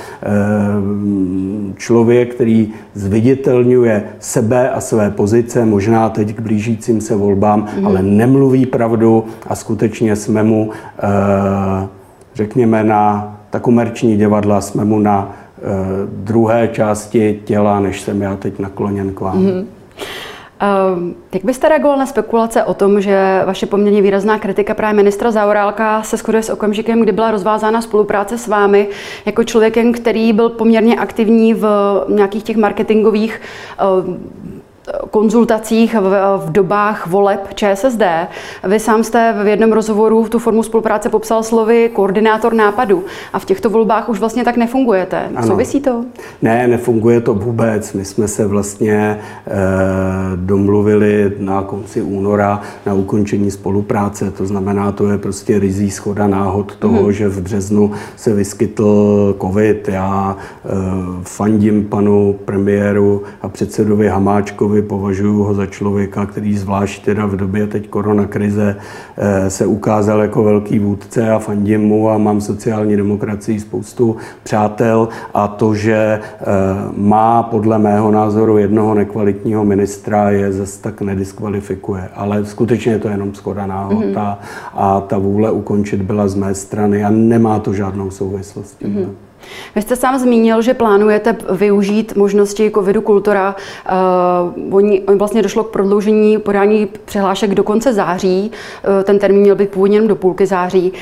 člověk, 1.77 2.35
který 2.35 2.64
zviditelňuje 2.93 4.03
sebe 4.19 4.69
a 4.69 4.81
své 4.81 5.11
pozice, 5.11 5.65
možná 5.65 6.09
teď 6.09 6.35
k 6.35 6.39
blížícím 6.39 7.01
se 7.01 7.15
volbám, 7.15 7.67
mm. 7.79 7.87
ale 7.87 8.01
nemluví 8.01 8.65
pravdu 8.65 9.23
a 9.47 9.55
skutečně 9.55 10.15
jsme 10.15 10.43
mu, 10.43 10.69
eh, 10.99 11.87
řekněme, 12.35 12.83
na 12.83 13.31
ta 13.49 13.59
komerční 13.59 14.17
divadla 14.17 14.61
jsme 14.61 14.85
mu 14.85 14.99
na 14.99 15.31
eh, 15.57 15.61
druhé 16.07 16.67
části 16.67 17.39
těla, 17.45 17.79
než 17.79 18.01
jsem 18.01 18.21
já 18.21 18.35
teď 18.35 18.59
nakloněn 18.59 19.13
k 19.13 19.19
vám. 19.19 19.37
Mm. 19.37 19.65
Ehm, 20.59 21.15
jak 21.33 21.45
byste 21.45 21.69
reagoval 21.69 21.97
na 21.97 22.05
spekulace 22.05 22.63
o 22.63 22.73
tom, 22.73 23.01
že 23.01 23.41
vaše 23.45 23.65
poměrně 23.65 24.01
výrazná 24.01 24.39
kritika 24.39 24.73
právě 24.73 24.95
ministra 24.95 25.31
Zaurálka 25.31 26.03
se 26.03 26.17
shoduje 26.17 26.43
s 26.43 26.49
okamžikem, 26.49 27.01
kdy 27.01 27.11
byla 27.11 27.31
rozvázána 27.31 27.81
spolupráce 27.81 28.37
s 28.37 28.47
vámi 28.47 28.87
jako 29.25 29.43
člověkem, 29.43 29.93
který 29.93 30.33
byl 30.33 30.49
poměrně 30.49 30.95
aktivní 30.95 31.53
v 31.53 31.67
nějakých 32.09 32.43
těch 32.43 32.57
marketingových 32.57 33.41
ehm, 33.79 34.19
konzultacích 35.11 35.95
v, 35.95 36.37
v 36.45 36.51
dobách 36.51 37.07
voleb 37.07 37.53
ČSSD. 37.53 38.03
Vy 38.67 38.79
sám 38.79 39.03
jste 39.03 39.35
v 39.43 39.47
jednom 39.47 39.71
rozhovoru 39.71 40.27
tu 40.29 40.39
formu 40.39 40.63
spolupráce 40.63 41.09
popsal 41.09 41.43
slovy 41.43 41.89
koordinátor 41.93 42.53
nápadu 42.53 43.03
a 43.33 43.39
v 43.39 43.45
těchto 43.45 43.69
volbách 43.69 44.09
už 44.09 44.19
vlastně 44.19 44.43
tak 44.43 44.57
nefungujete. 44.57 45.29
Ano. 45.35 45.47
Souvisí 45.47 45.81
to? 45.81 46.05
Ne, 46.41 46.67
nefunguje 46.67 47.21
to 47.21 47.33
vůbec. 47.33 47.93
My 47.93 48.05
jsme 48.05 48.27
se 48.27 48.47
vlastně 48.47 48.95
e, 48.97 49.19
domluvili 50.35 51.33
na 51.39 51.61
konci 51.61 52.01
února 52.01 52.61
na 52.85 52.93
ukončení 52.93 53.51
spolupráce. 53.51 54.31
To 54.31 54.45
znamená, 54.45 54.91
to 54.91 55.07
je 55.07 55.17
prostě 55.17 55.59
rizí 55.59 55.91
schoda 55.91 56.27
náhod 56.27 56.75
toho, 56.75 57.03
hmm. 57.03 57.11
že 57.11 57.29
v 57.29 57.41
březnu 57.41 57.91
se 58.15 58.33
vyskytl 58.33 59.35
covid. 59.41 59.87
Já 59.87 60.37
e, 60.37 60.69
fandím 61.23 61.85
panu 61.85 62.35
premiéru 62.45 63.23
a 63.41 63.49
předsedovi 63.49 64.07
Hamáčkovi, 64.07 64.74
považuji 64.81 65.43
ho 65.43 65.53
za 65.53 65.65
člověka, 65.65 66.25
který 66.25 66.57
zvlášť 66.57 67.05
teda 67.05 67.25
v 67.25 67.35
době 67.35 67.67
teď 67.67 67.89
koronakrize 67.89 68.75
e, 69.17 69.49
se 69.49 69.65
ukázal 69.65 70.21
jako 70.21 70.43
velký 70.43 70.79
vůdce 70.79 71.29
a 71.31 71.39
fandím 71.39 71.81
mu 71.81 72.09
a 72.09 72.17
mám 72.17 72.41
sociální 72.41 72.95
demokracii 72.95 73.59
spoustu 73.59 74.15
přátel 74.43 75.07
a 75.33 75.47
to, 75.47 75.75
že 75.75 75.95
e, 75.95 76.19
má 76.97 77.43
podle 77.43 77.79
mého 77.79 78.11
názoru 78.11 78.57
jednoho 78.57 78.93
nekvalitního 78.93 79.65
ministra 79.65 80.29
je 80.29 80.53
zase 80.53 80.81
tak 80.81 81.01
nediskvalifikuje. 81.01 82.09
Ale 82.15 82.45
skutečně 82.45 82.91
je 82.91 82.99
to 82.99 83.07
jenom 83.07 83.33
skoda 83.33 83.65
náhod 83.65 84.05
mm-hmm. 84.05 84.19
a, 84.19 84.39
a 84.73 85.01
ta 85.01 85.17
vůle 85.17 85.51
ukončit 85.51 86.01
byla 86.01 86.27
z 86.27 86.35
mé 86.35 86.55
strany 86.55 87.03
a 87.03 87.09
nemá 87.09 87.59
to 87.59 87.73
žádnou 87.73 88.11
souvislost. 88.11 88.81
Mm-hmm. 88.81 89.24
Vy 89.75 89.81
jste 89.81 89.95
sám 89.95 90.19
zmínil, 90.19 90.61
že 90.61 90.73
plánujete 90.73 91.37
využít 91.51 92.15
možnosti 92.15 92.71
covidu 92.71 93.01
kultura. 93.01 93.55
Uh, 94.65 94.75
oni, 94.75 95.03
vlastně 95.15 95.41
došlo 95.41 95.63
k 95.63 95.71
prodloužení 95.71 96.37
podání 96.37 96.87
přihlášek 97.05 97.55
do 97.55 97.63
konce 97.63 97.93
září. 97.93 98.51
Uh, 98.87 99.03
ten 99.03 99.19
termín 99.19 99.41
měl 99.41 99.55
být 99.55 99.69
původně 99.69 100.01
do 100.01 100.15
půlky 100.15 100.45
září. 100.45 100.93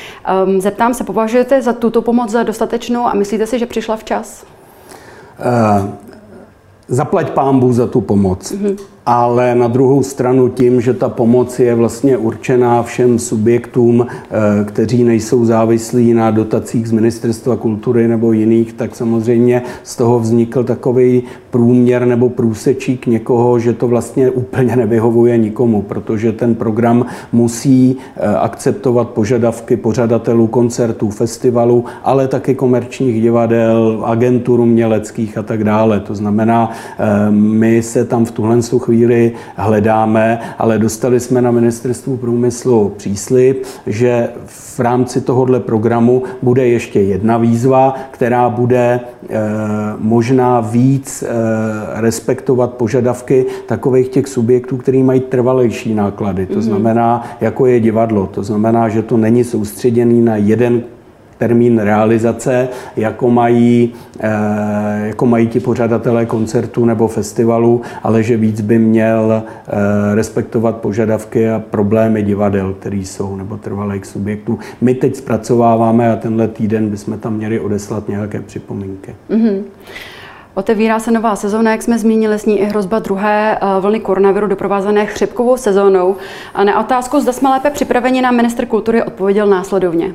Um, 0.44 0.60
zeptám 0.60 0.94
se, 0.94 1.04
považujete 1.04 1.62
za 1.62 1.72
tuto 1.72 2.02
pomoc 2.02 2.30
za 2.30 2.42
dostatečnou 2.42 3.06
a 3.06 3.14
myslíte 3.14 3.46
si, 3.46 3.58
že 3.58 3.66
přišla 3.66 3.96
včas? 3.96 4.44
Uh, 5.38 5.88
zaplať 6.88 7.30
pámbu 7.30 7.72
za 7.72 7.86
tu 7.86 8.00
pomoc. 8.00 8.52
Mm-hmm 8.52 8.93
ale 9.06 9.54
na 9.54 9.68
druhou 9.68 10.02
stranu 10.02 10.48
tím, 10.48 10.80
že 10.80 10.94
ta 10.94 11.08
pomoc 11.08 11.58
je 11.58 11.74
vlastně 11.74 12.16
určená 12.16 12.82
všem 12.82 13.18
subjektům, 13.18 14.06
eh, 14.06 14.64
kteří 14.64 15.04
nejsou 15.04 15.44
závislí 15.44 16.14
na 16.14 16.30
dotacích 16.30 16.88
z 16.88 16.92
Ministerstva 16.92 17.56
kultury 17.56 18.08
nebo 18.08 18.32
jiných, 18.32 18.72
tak 18.72 18.96
samozřejmě 18.96 19.62
z 19.82 19.96
toho 19.96 20.18
vznikl 20.18 20.64
takový 20.64 21.22
průměr 21.50 22.06
nebo 22.06 22.28
průsečík 22.28 23.06
někoho, 23.06 23.58
že 23.58 23.72
to 23.72 23.88
vlastně 23.88 24.30
úplně 24.30 24.76
nevyhovuje 24.76 25.38
nikomu, 25.38 25.82
protože 25.82 26.32
ten 26.32 26.54
program 26.54 27.06
musí 27.32 27.96
eh, 28.16 28.36
akceptovat 28.36 29.08
požadavky 29.08 29.76
pořadatelů 29.76 30.46
koncertů, 30.46 31.10
festivalů, 31.10 31.84
ale 32.04 32.28
taky 32.28 32.54
komerčních 32.54 33.22
divadel, 33.22 34.02
agentur 34.04 34.60
uměleckých 34.60 35.38
a 35.38 35.42
tak 35.42 35.64
dále. 35.64 36.00
To 36.00 36.14
znamená, 36.14 36.70
eh, 36.98 37.30
my 37.30 37.82
se 37.82 38.04
tam 38.04 38.24
v 38.24 38.30
tuhle 38.30 38.60
chvíli 38.78 38.93
chvíli 38.94 39.32
hledáme, 39.56 40.38
ale 40.58 40.78
dostali 40.78 41.20
jsme 41.20 41.42
na 41.42 41.50
ministerstvu 41.50 42.16
průmyslu 42.16 42.92
příslip, 42.96 43.64
že 43.86 44.28
v 44.46 44.80
rámci 44.80 45.20
tohohle 45.20 45.60
programu 45.60 46.22
bude 46.42 46.68
ještě 46.68 47.00
jedna 47.00 47.38
výzva, 47.38 47.94
která 48.10 48.50
bude 48.50 49.00
eh, 49.00 49.38
možná 49.98 50.60
víc 50.60 51.22
eh, 51.22 51.30
respektovat 52.00 52.74
požadavky 52.74 53.46
takových 53.66 54.08
těch 54.08 54.28
subjektů, 54.28 54.76
který 54.76 55.02
mají 55.02 55.20
trvalejší 55.20 55.94
náklady. 55.94 56.46
To 56.46 56.54
mhm. 56.54 56.62
znamená, 56.62 57.22
jako 57.40 57.66
je 57.66 57.80
divadlo. 57.80 58.26
To 58.26 58.42
znamená, 58.42 58.88
že 58.88 59.02
to 59.02 59.16
není 59.16 59.44
soustředěný 59.44 60.20
na 60.20 60.36
jeden 60.36 60.82
termín 61.38 61.78
realizace, 61.78 62.68
jako 62.96 63.30
mají, 63.30 63.92
eh, 64.20 65.06
jako 65.06 65.26
mají 65.26 65.46
ti 65.46 65.60
pořadatelé 65.60 66.26
koncertu 66.26 66.84
nebo 66.84 67.08
festivalu, 67.08 67.82
ale 68.02 68.22
že 68.22 68.36
víc 68.36 68.60
by 68.60 68.78
měl 68.78 69.42
eh, 69.42 70.14
respektovat 70.14 70.76
požadavky 70.76 71.50
a 71.50 71.62
problémy 71.70 72.22
divadel, 72.22 72.74
které 72.80 72.96
jsou, 72.96 73.36
nebo 73.36 73.56
trvalých 73.56 74.06
subjektů. 74.06 74.58
My 74.80 74.94
teď 74.94 75.16
zpracováváme 75.16 76.12
a 76.12 76.16
tenhle 76.16 76.48
týden 76.48 76.90
bychom 76.90 77.18
tam 77.18 77.34
měli 77.34 77.60
odeslat 77.60 78.08
nějaké 78.08 78.40
připomínky. 78.40 79.14
Mm-hmm. 79.30 79.62
Otevírá 80.54 80.98
se 80.98 81.10
nová 81.10 81.36
sezóna, 81.36 81.70
jak 81.70 81.82
jsme 81.82 81.98
zmínili, 81.98 82.38
s 82.38 82.46
ní 82.46 82.60
i 82.60 82.64
hrozba 82.64 82.98
druhé 82.98 83.58
eh, 83.58 83.80
vlny 83.80 84.00
koronaviru 84.00 84.46
doprovázené 84.46 85.06
chřipkovou 85.06 85.56
sezónou. 85.56 86.16
A 86.54 86.64
na 86.64 86.80
otázku, 86.80 87.20
zda 87.20 87.32
jsme 87.32 87.50
lépe 87.50 87.70
připraveni, 87.70 88.22
na 88.22 88.30
minister 88.30 88.66
kultury 88.66 89.02
odpověděl 89.02 89.46
následovně. 89.46 90.12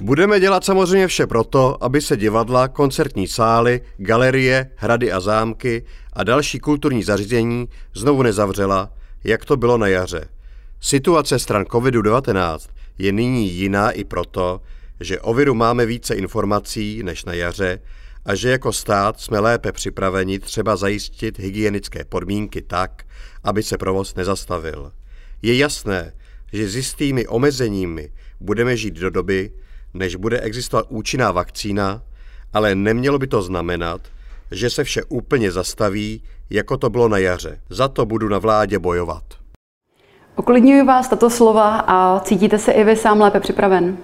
Budeme 0.00 0.40
dělat 0.40 0.64
samozřejmě 0.64 1.06
vše 1.06 1.26
proto, 1.26 1.84
aby 1.84 2.00
se 2.00 2.16
divadla, 2.16 2.68
koncertní 2.68 3.28
sály, 3.28 3.80
galerie, 3.96 4.70
hrady 4.76 5.12
a 5.12 5.20
zámky 5.20 5.84
a 6.12 6.24
další 6.24 6.58
kulturní 6.58 7.02
zařízení 7.02 7.68
znovu 7.94 8.22
nezavřela, 8.22 8.92
jak 9.24 9.44
to 9.44 9.56
bylo 9.56 9.78
na 9.78 9.86
jaře. 9.86 10.28
Situace 10.80 11.38
stran 11.38 11.62
COVID-19 11.62 12.58
je 12.98 13.12
nyní 13.12 13.50
jiná 13.50 13.90
i 13.90 14.04
proto, 14.04 14.60
že 15.00 15.20
o 15.20 15.34
viru 15.34 15.54
máme 15.54 15.86
více 15.86 16.14
informací 16.14 17.02
než 17.02 17.24
na 17.24 17.32
jaře 17.32 17.78
a 18.24 18.34
že 18.34 18.50
jako 18.50 18.72
stát 18.72 19.20
jsme 19.20 19.38
lépe 19.38 19.72
připraveni 19.72 20.38
třeba 20.38 20.76
zajistit 20.76 21.38
hygienické 21.38 22.04
podmínky 22.04 22.62
tak, 22.62 23.04
aby 23.44 23.62
se 23.62 23.78
provoz 23.78 24.14
nezastavil. 24.14 24.92
Je 25.42 25.56
jasné, 25.56 26.12
že 26.52 26.68
s 26.68 26.76
jistými 26.76 27.26
omezeními 27.26 28.12
budeme 28.40 28.76
žít 28.76 28.94
do 28.94 29.10
doby, 29.10 29.52
než 29.94 30.16
bude 30.16 30.40
existovat 30.40 30.86
účinná 30.88 31.32
vakcína, 31.32 32.02
ale 32.52 32.74
nemělo 32.74 33.18
by 33.18 33.26
to 33.26 33.42
znamenat, 33.42 34.00
že 34.50 34.70
se 34.70 34.84
vše 34.84 35.02
úplně 35.08 35.52
zastaví, 35.52 36.22
jako 36.50 36.76
to 36.76 36.90
bylo 36.90 37.08
na 37.08 37.18
jaře. 37.18 37.60
Za 37.70 37.88
to 37.88 38.06
budu 38.06 38.28
na 38.28 38.38
vládě 38.38 38.78
bojovat. 38.78 39.22
Uklidňuji 40.36 40.84
vás 40.84 41.08
tato 41.08 41.30
slova 41.30 41.78
a 41.78 42.20
cítíte 42.20 42.58
se 42.58 42.72
i 42.72 42.84
vy 42.84 42.96
sám 42.96 43.20
lépe 43.20 43.40
připraven? 43.40 43.98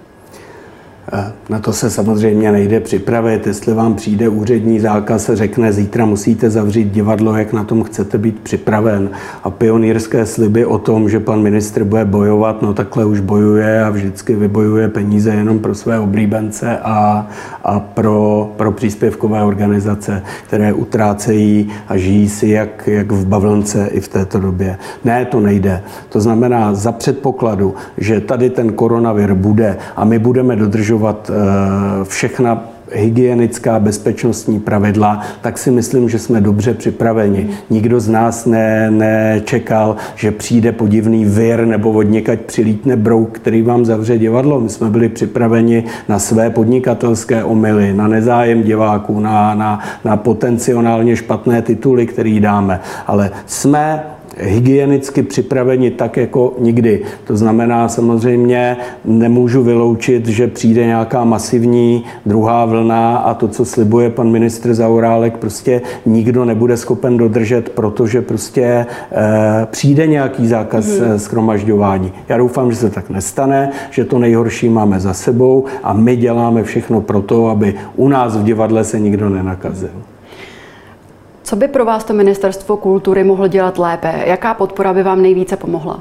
Na 1.49 1.59
to 1.59 1.73
se 1.73 1.91
samozřejmě 1.91 2.53
nejde 2.53 2.81
připravit. 2.81 3.47
Jestli 3.47 3.75
vám 3.75 3.95
přijde 3.95 4.29
úřední 4.29 4.81
zákaz 4.81 5.31
řekne, 5.35 5.73
zítra 5.73 6.05
musíte 6.05 6.51
zavřít 6.51 6.93
divadlo, 6.93 7.37
jak 7.37 7.53
na 7.53 7.65
tom 7.65 7.83
chcete 7.83 8.19
být 8.19 8.41
připraven. 8.41 9.11
A 9.45 9.51
pionýrské 9.51 10.27
sliby 10.27 10.67
o 10.67 10.79
tom, 10.79 11.09
že 11.09 11.21
pan 11.21 11.43
ministr 11.43 11.85
bude 11.85 12.05
bojovat, 12.05 12.63
no 12.63 12.75
takhle 12.75 13.05
už 13.05 13.21
bojuje 13.21 13.85
a 13.85 13.91
vždycky 13.91 14.35
vybojuje 14.35 14.89
peníze 14.89 15.31
jenom 15.31 15.59
pro 15.59 15.75
své 15.75 15.99
oblíbence 15.99 16.79
a, 16.79 17.27
a 17.65 17.81
pro, 17.81 18.51
pro 18.57 18.73
příspěvkové 18.73 19.43
organizace, 19.43 20.23
které 20.47 20.73
utrácejí 20.73 21.69
a 21.89 21.97
žijí 21.97 22.29
si 22.29 22.49
jak, 22.49 22.89
jak 22.89 23.13
v 23.13 23.27
bavlnce 23.27 23.89
i 23.93 24.01
v 24.01 24.09
této 24.09 24.41
době. 24.41 24.79
Ne, 25.05 25.25
to 25.25 25.41
nejde. 25.41 25.83
To 26.09 26.21
znamená 26.21 26.75
za 26.75 26.93
předpokladu, 26.93 27.75
že 27.99 28.21
tady 28.21 28.51
ten 28.51 28.73
koronavir 28.73 29.35
bude 29.35 29.77
a 29.97 30.05
my 30.05 30.19
budeme 30.19 30.57
dodržovat 30.57 30.98
dodržovat 30.99 31.31
eh, 31.31 32.05
všechna 32.05 32.65
hygienická 32.93 33.79
bezpečnostní 33.79 34.61
pravidla, 34.61 35.21
tak 35.41 35.59
si 35.59 35.71
myslím, 35.71 36.09
že 36.09 36.19
jsme 36.19 36.41
dobře 36.41 36.75
připraveni. 36.75 37.51
Nikdo 37.71 38.01
z 38.01 38.09
nás 38.09 38.47
ne, 38.47 38.91
nečekal, 38.91 39.97
že 40.17 40.31
přijde 40.31 40.73
podivný 40.73 41.25
vir 41.25 41.67
nebo 41.67 41.93
od 41.93 42.03
někať 42.03 42.41
přilítne 42.41 42.97
brouk, 42.97 43.31
který 43.39 43.63
vám 43.63 43.85
zavře 43.85 44.19
divadlo. 44.19 44.61
My 44.61 44.69
jsme 44.69 44.91
byli 44.91 45.09
připraveni 45.09 45.85
na 46.09 46.19
své 46.19 46.51
podnikatelské 46.51 47.45
omily, 47.45 47.93
na 47.93 48.09
nezájem 48.09 48.63
diváků, 48.63 49.21
na, 49.21 49.55
na, 49.55 49.81
na 50.05 50.17
potenciálně 50.17 51.17
špatné 51.17 51.63
tituly, 51.63 52.07
které 52.07 52.41
dáme. 52.41 52.81
Ale 53.07 53.31
jsme 53.47 54.05
hygienicky 54.41 55.23
připraveni 55.23 55.91
tak 55.91 56.17
jako 56.17 56.55
nikdy. 56.59 57.03
To 57.25 57.37
znamená 57.37 57.89
samozřejmě 57.89 58.77
nemůžu 59.05 59.63
vyloučit, 59.63 60.27
že 60.27 60.47
přijde 60.47 60.87
nějaká 60.87 61.25
masivní 61.25 62.05
druhá 62.27 62.65
vlna 62.65 63.17
a 63.17 63.35
to, 63.35 63.49
co 63.49 63.65
slibuje 63.65 64.11
pan 64.11 64.31
ministr 64.31 64.75
Zaurálek, 64.75 65.37
prostě 65.37 65.81
nikdo 66.07 66.45
nebude 66.45 66.77
schopen 66.77 67.17
dodržet, 67.17 67.69
protože 67.69 68.23
prostě 68.23 68.63
e, 68.63 68.87
přijde 69.67 70.07
nějaký 70.07 70.47
zákaz 70.47 70.87
mm-hmm. 70.87 71.15
schromažďování. 71.17 72.13
Já 72.29 72.39
doufám, 72.39 72.71
že 72.73 72.77
se 72.77 72.91
tak 72.91 73.11
nestane, 73.11 73.71
že 73.91 74.05
to 74.05 74.19
nejhorší 74.19 74.69
máme 74.69 75.01
za 75.01 75.15
sebou 75.15 75.65
a 75.83 75.93
my 75.93 76.17
děláme 76.17 76.63
všechno 76.63 77.01
pro 77.01 77.23
to, 77.23 77.49
aby 77.49 77.75
u 77.97 78.09
nás 78.09 78.37
v 78.37 78.45
divadle 78.45 78.85
se 78.85 79.01
nikdo 79.01 79.29
nenakazil. 79.29 80.18
Co 81.49 81.57
by 81.57 81.69
pro 81.69 81.85
vás 81.85 82.05
to 82.05 82.13
ministerstvo 82.13 82.77
kultury 82.77 83.25
mohlo 83.25 83.49
dělat 83.49 83.79
lépe? 83.79 84.23
Jaká 84.27 84.55
podpora 84.55 84.93
by 84.93 85.03
vám 85.03 85.23
nejvíce 85.23 85.57
pomohla? 85.57 86.01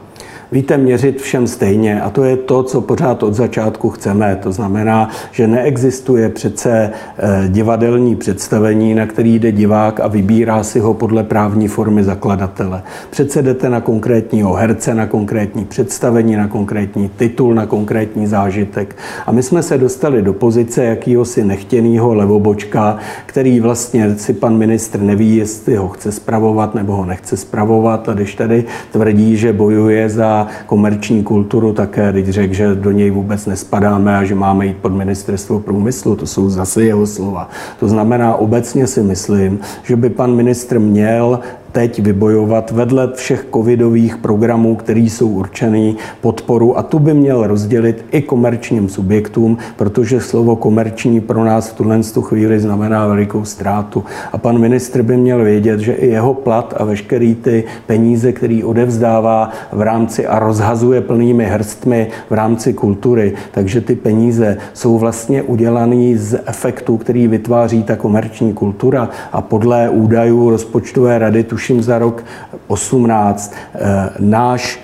Víte, 0.52 0.78
měřit 0.78 1.22
všem 1.22 1.48
stejně 1.48 2.02
a 2.02 2.10
to 2.10 2.24
je 2.24 2.38
to, 2.38 2.64
co 2.64 2.82
pořád 2.82 3.24
od 3.24 3.34
začátku 3.34 3.90
chceme. 3.90 4.40
To 4.44 4.52
znamená, 4.52 5.10
že 5.32 5.48
neexistuje 5.48 6.30
přece 6.30 6.92
eh, 7.18 7.48
divadelní 7.48 8.16
představení, 8.16 8.96
na 8.96 9.06
který 9.06 9.40
jde 9.40 9.52
divák 9.52 10.00
a 10.00 10.08
vybírá 10.08 10.64
si 10.64 10.80
ho 10.80 10.94
podle 10.94 11.24
právní 11.24 11.68
formy 11.68 12.04
zakladatele. 12.04 12.84
Přece 13.10 13.42
jdete 13.42 13.70
na 13.70 13.82
konkrétního 13.82 14.54
herce, 14.54 14.94
na 14.94 15.08
konkrétní 15.08 15.66
představení, 15.66 16.36
na 16.36 16.48
konkrétní 16.48 17.10
titul, 17.10 17.54
na 17.54 17.66
konkrétní 17.66 18.28
zážitek. 18.28 18.96
A 19.26 19.32
my 19.32 19.44
jsme 19.44 19.64
se 19.64 19.78
dostali 19.78 20.22
do 20.22 20.34
pozice 20.34 20.84
jakýhosi 20.84 21.44
nechtěného 21.44 22.14
levobočka, 22.14 22.98
který 23.26 23.60
vlastně 23.60 24.16
si 24.16 24.34
pan 24.34 24.58
ministr 24.58 25.00
neví, 25.00 25.36
jestli 25.36 25.76
ho 25.76 25.88
chce 25.88 26.12
spravovat 26.12 26.76
nebo 26.76 26.96
ho 26.96 27.06
nechce 27.06 27.38
spravovat. 27.38 28.10
A 28.10 28.14
když 28.14 28.36
tady 28.36 28.66
tvrdí, 28.92 29.38
že 29.38 29.54
bojuje 29.54 30.10
za 30.10 30.37
komerční 30.66 31.24
kulturu, 31.24 31.74
také 31.74 32.12
když 32.12 32.30
řekl, 32.30 32.54
že 32.54 32.76
do 32.76 32.92
něj 32.92 33.12
vůbec 33.12 33.46
nespadáme 33.46 34.18
a 34.18 34.24
že 34.24 34.36
máme 34.36 34.66
jít 34.66 34.78
pod 34.78 34.94
ministerstvo 34.94 35.60
průmyslu, 35.60 36.16
to 36.16 36.28
jsou 36.28 36.50
zase 36.50 36.84
jeho 36.84 37.08
slova. 37.08 37.50
To 37.80 37.88
znamená, 37.88 38.36
obecně 38.36 38.88
si 38.88 39.04
myslím, 39.04 39.60
že 39.84 39.96
by 39.96 40.10
pan 40.10 40.36
ministr 40.36 40.80
měl 40.80 41.40
teď 41.78 42.00
vybojovat 42.00 42.72
vedle 42.72 43.10
všech 43.16 43.46
covidových 43.54 44.18
programů, 44.18 44.76
které 44.76 45.00
jsou 45.00 45.30
určený 45.30 45.98
podporu 46.22 46.78
a 46.78 46.84
tu 46.84 47.00
by 47.00 47.14
měl 47.14 47.48
rozdělit 47.48 48.06
i 48.12 48.22
komerčním 48.22 48.90
subjektům, 48.90 49.58
protože 49.76 50.22
slovo 50.22 50.56
komerční 50.56 51.22
pro 51.22 51.44
nás 51.44 51.70
v 51.70 51.74
tuhle 51.74 52.00
chvíli 52.22 52.60
znamená 52.60 53.08
velikou 53.08 53.46
ztrátu. 53.46 54.04
A 54.32 54.38
pan 54.38 54.58
ministr 54.58 55.02
by 55.02 55.18
měl 55.18 55.44
vědět, 55.44 55.80
že 55.80 55.94
i 55.94 56.08
jeho 56.08 56.34
plat 56.34 56.74
a 56.78 56.84
veškerý 56.84 57.36
ty 57.36 57.64
peníze, 57.86 58.32
který 58.32 58.64
odevzdává 58.64 59.52
v 59.72 59.82
rámci 59.82 60.28
a 60.28 60.40
rozhazuje 60.40 61.02
plnými 61.02 61.46
hrstmi 61.46 62.08
v 62.30 62.34
rámci 62.34 62.74
kultury, 62.74 63.34
takže 63.52 63.82
ty 63.82 63.96
peníze 63.96 64.58
jsou 64.74 64.98
vlastně 64.98 65.42
udělaný 65.42 66.18
z 66.18 66.40
efektu, 66.46 66.98
který 66.98 67.28
vytváří 67.28 67.84
ta 67.84 67.96
komerční 67.96 68.54
kultura 68.54 69.10
a 69.32 69.42
podle 69.42 69.90
údajů 69.90 70.50
rozpočtové 70.50 71.20
rady 71.20 71.44
tuším 71.44 71.67
tuším 71.68 71.84
za 71.84 72.00
rok 72.00 72.24
18, 72.68 73.52
eh, 73.52 74.10
náš 74.20 74.80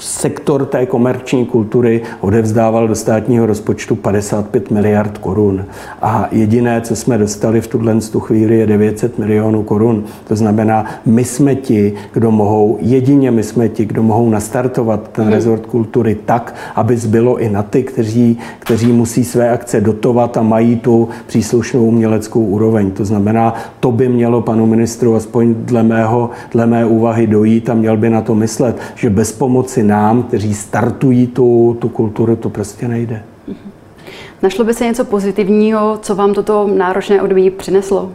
sektor 0.00 0.66
té 0.66 0.86
komerční 0.86 1.46
kultury 1.46 2.02
odevzdával 2.20 2.88
do 2.88 2.94
státního 2.94 3.46
rozpočtu 3.46 3.96
55 3.96 4.70
miliard 4.70 5.18
korun. 5.18 5.64
A 6.02 6.28
jediné, 6.32 6.80
co 6.80 6.96
jsme 6.96 7.18
dostali 7.18 7.60
v 7.60 7.66
tuhle 7.66 8.00
tu 8.12 8.20
chvíli, 8.20 8.58
je 8.58 8.66
900 8.66 9.18
milionů 9.18 9.62
korun. 9.62 10.04
To 10.28 10.36
znamená, 10.36 10.84
my 11.06 11.24
jsme 11.24 11.54
ti, 11.54 11.94
kdo 12.12 12.30
mohou, 12.30 12.78
jedině 12.80 13.30
my 13.30 13.42
jsme 13.42 13.68
ti, 13.68 13.84
kdo 13.84 14.02
mohou 14.02 14.30
nastartovat 14.30 15.08
ten 15.08 15.24
hmm. 15.24 15.32
rezort 15.32 15.66
kultury 15.66 16.16
tak, 16.24 16.54
aby 16.74 16.96
zbylo 16.96 17.36
i 17.38 17.48
na 17.48 17.62
ty, 17.62 17.82
kteří, 17.82 18.38
kteří 18.58 18.92
musí 18.92 19.24
své 19.24 19.50
akce 19.50 19.80
dotovat 19.80 20.36
a 20.36 20.42
mají 20.42 20.76
tu 20.76 21.08
příslušnou 21.26 21.84
uměleckou 21.84 22.40
úroveň. 22.40 22.90
To 22.90 23.04
znamená, 23.04 23.54
to 23.80 23.92
by 23.92 24.08
mělo 24.08 24.42
panu 24.42 24.66
ministru 24.66 25.14
aspoň 25.14 25.54
dle, 25.54 25.82
mého, 25.82 26.30
dle 26.52 26.66
mé 26.66 26.86
úvahy 26.86 27.26
dojít 27.26 27.70
a 27.70 27.74
měl 27.74 27.96
by 27.96 28.10
na 28.10 28.20
to 28.20 28.34
myslet, 28.34 28.76
že 28.94 29.10
bez 29.10 29.32
pomoci 29.32 29.82
nám, 29.88 30.22
kteří 30.22 30.54
startují 30.54 31.26
tu, 31.26 31.76
tu 31.80 31.88
kulturu, 31.88 32.36
to 32.36 32.50
prostě 32.50 32.88
nejde. 32.88 33.22
Našlo 34.42 34.64
by 34.64 34.74
se 34.74 34.84
něco 34.84 35.04
pozitivního, 35.04 35.98
co 36.02 36.14
vám 36.14 36.34
toto 36.34 36.70
náročné 36.74 37.22
období 37.22 37.50
přineslo? 37.50 38.10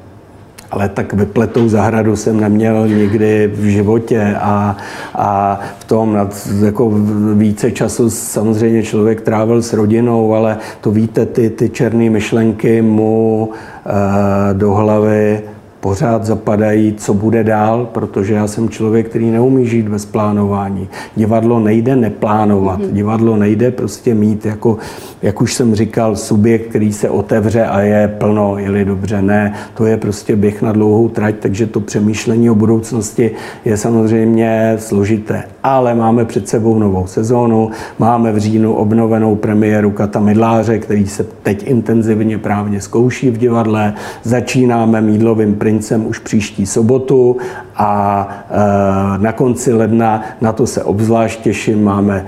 ale 0.74 0.90
tak 0.90 1.14
vypletou 1.14 1.70
zahradu 1.70 2.16
jsem 2.16 2.40
neměl 2.40 2.88
nikdy 2.88 3.52
v 3.54 3.66
životě 3.66 4.36
a, 4.40 4.78
a 5.16 5.60
v 5.80 5.84
tom 5.86 6.14
nad, 6.14 6.48
jako 6.66 6.92
více 7.34 7.72
času 7.72 8.10
samozřejmě 8.10 8.84
člověk 8.84 9.22
trávil 9.22 9.62
s 9.62 9.74
rodinou, 9.74 10.34
ale 10.34 10.58
to 10.82 10.92
víte, 10.92 11.26
ty, 11.26 11.50
ty 11.50 11.70
černé 11.70 12.10
myšlenky 12.10 12.82
mu 12.82 13.50
e, 13.52 14.54
do 14.54 14.72
hlavy 14.72 15.42
pořád 15.84 16.26
zapadají, 16.26 16.94
co 16.98 17.14
bude 17.14 17.44
dál, 17.44 17.90
protože 17.92 18.34
já 18.34 18.48
jsem 18.48 18.70
člověk, 18.70 19.10
který 19.10 19.32
neumí 19.32 19.66
žít 19.66 19.90
bez 19.90 20.06
plánování. 20.06 20.88
Divadlo 21.16 21.60
nejde 21.60 21.96
neplánovat, 21.96 22.80
mm-hmm. 22.80 22.92
divadlo 22.92 23.38
nejde 23.38 23.72
prostě 23.72 24.16
mít, 24.16 24.46
jako, 24.46 24.78
jak 25.22 25.42
už 25.42 25.54
jsem 25.54 25.76
říkal, 25.76 26.16
subjekt, 26.16 26.70
který 26.70 26.94
se 26.94 27.10
otevře 27.10 27.66
a 27.66 27.80
je 27.82 28.08
plno, 28.08 28.58
je 28.58 28.86
dobře. 28.86 29.22
Ne, 29.22 29.54
to 29.74 29.86
je 29.86 29.98
prostě 29.98 30.36
běh 30.36 30.62
na 30.62 30.72
dlouhou 30.72 31.10
trať, 31.10 31.36
takže 31.40 31.68
to 31.68 31.80
přemýšlení 31.80 32.50
o 32.50 32.56
budoucnosti 32.56 33.32
je 33.66 33.78
samozřejmě 33.78 34.76
složité. 34.80 35.44
Ale 35.64 35.96
máme 35.96 36.26
před 36.26 36.48
sebou 36.48 36.80
novou 36.80 37.08
sezónu, 37.08 37.70
máme 38.00 38.32
v 38.32 38.38
říjnu 38.38 38.74
obnovenou 38.74 39.36
premiéru 39.36 39.92
Kata 39.92 40.20
Midláře, 40.20 40.80
který 40.80 41.08
se 41.08 41.26
teď 41.44 41.68
intenzivně 41.68 42.38
právně 42.38 42.82
zkouší 42.82 43.30
v 43.30 43.38
divadle. 43.38 43.94
Začínáme 44.24 45.02
Mídlovým 45.02 45.56
princem 45.56 45.73
princem 45.74 46.08
už 46.08 46.20
příští 46.20 46.66
sobotu 46.66 47.38
a 47.76 48.28
e, 48.50 49.18
na 49.18 49.32
konci 49.32 49.74
ledna 49.74 50.22
na 50.42 50.54
to 50.54 50.68
se 50.68 50.84
obzvlášť 50.84 51.42
těším. 51.42 51.84
Máme 51.84 52.26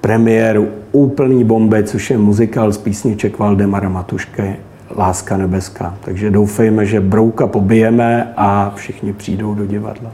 premiéru 0.00 0.68
úplný 0.92 1.44
bomby, 1.44 1.84
což 1.84 2.10
je 2.10 2.18
muzikál 2.18 2.72
z 2.72 2.78
písniček 2.78 3.38
Valdemara 3.38 3.88
Matušky 3.88 4.56
Láska 4.96 5.36
nebeská. 5.36 5.94
Takže 6.04 6.30
doufejme, 6.30 6.86
že 6.86 7.00
brouka 7.00 7.46
pobijeme 7.46 8.32
a 8.36 8.72
všichni 8.74 9.12
přijdou 9.12 9.54
do 9.54 9.66
divadla. 9.66 10.10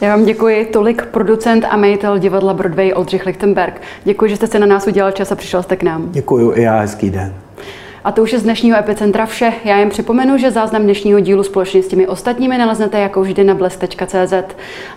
Já 0.00 0.16
vám 0.16 0.24
děkuji. 0.24 0.64
Tolik 0.64 1.06
producent 1.06 1.64
a 1.70 1.76
majitel 1.76 2.18
divadla 2.18 2.54
Broadway 2.54 2.92
Oldřich 2.94 3.26
Lichtenberg. 3.26 3.80
Děkuji, 4.04 4.30
že 4.30 4.36
jste 4.36 4.46
se 4.46 4.58
na 4.58 4.66
nás 4.66 4.86
udělal 4.86 5.12
čas 5.12 5.32
a 5.32 5.34
přišel 5.34 5.62
jste 5.62 5.76
k 5.76 5.82
nám. 5.82 6.08
Děkuji 6.10 6.52
i 6.56 6.62
já, 6.62 6.80
hezký 6.80 7.10
den. 7.10 7.47
A 8.04 8.12
to 8.12 8.22
už 8.22 8.32
je 8.32 8.38
z 8.38 8.42
dnešního 8.42 8.78
Epicentra 8.78 9.26
vše. 9.26 9.52
Já 9.64 9.78
jen 9.78 9.90
připomenu, 9.90 10.38
že 10.38 10.50
záznam 10.50 10.82
dnešního 10.82 11.20
dílu 11.20 11.42
společně 11.42 11.82
s 11.82 11.88
těmi 11.88 12.08
ostatními 12.08 12.58
naleznete 12.58 12.98
jako 12.98 13.22
vždy 13.22 13.44
na 13.44 13.54
bles.cz. 13.54 14.34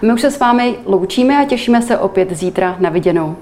My 0.01 0.13
už 0.13 0.21
se 0.21 0.31
s 0.31 0.39
vámi 0.39 0.75
loučíme 0.85 1.37
a 1.37 1.45
těšíme 1.45 1.81
se 1.81 1.97
opět 1.97 2.31
zítra 2.31 2.75
na 2.79 2.89
viděnou. 2.89 3.35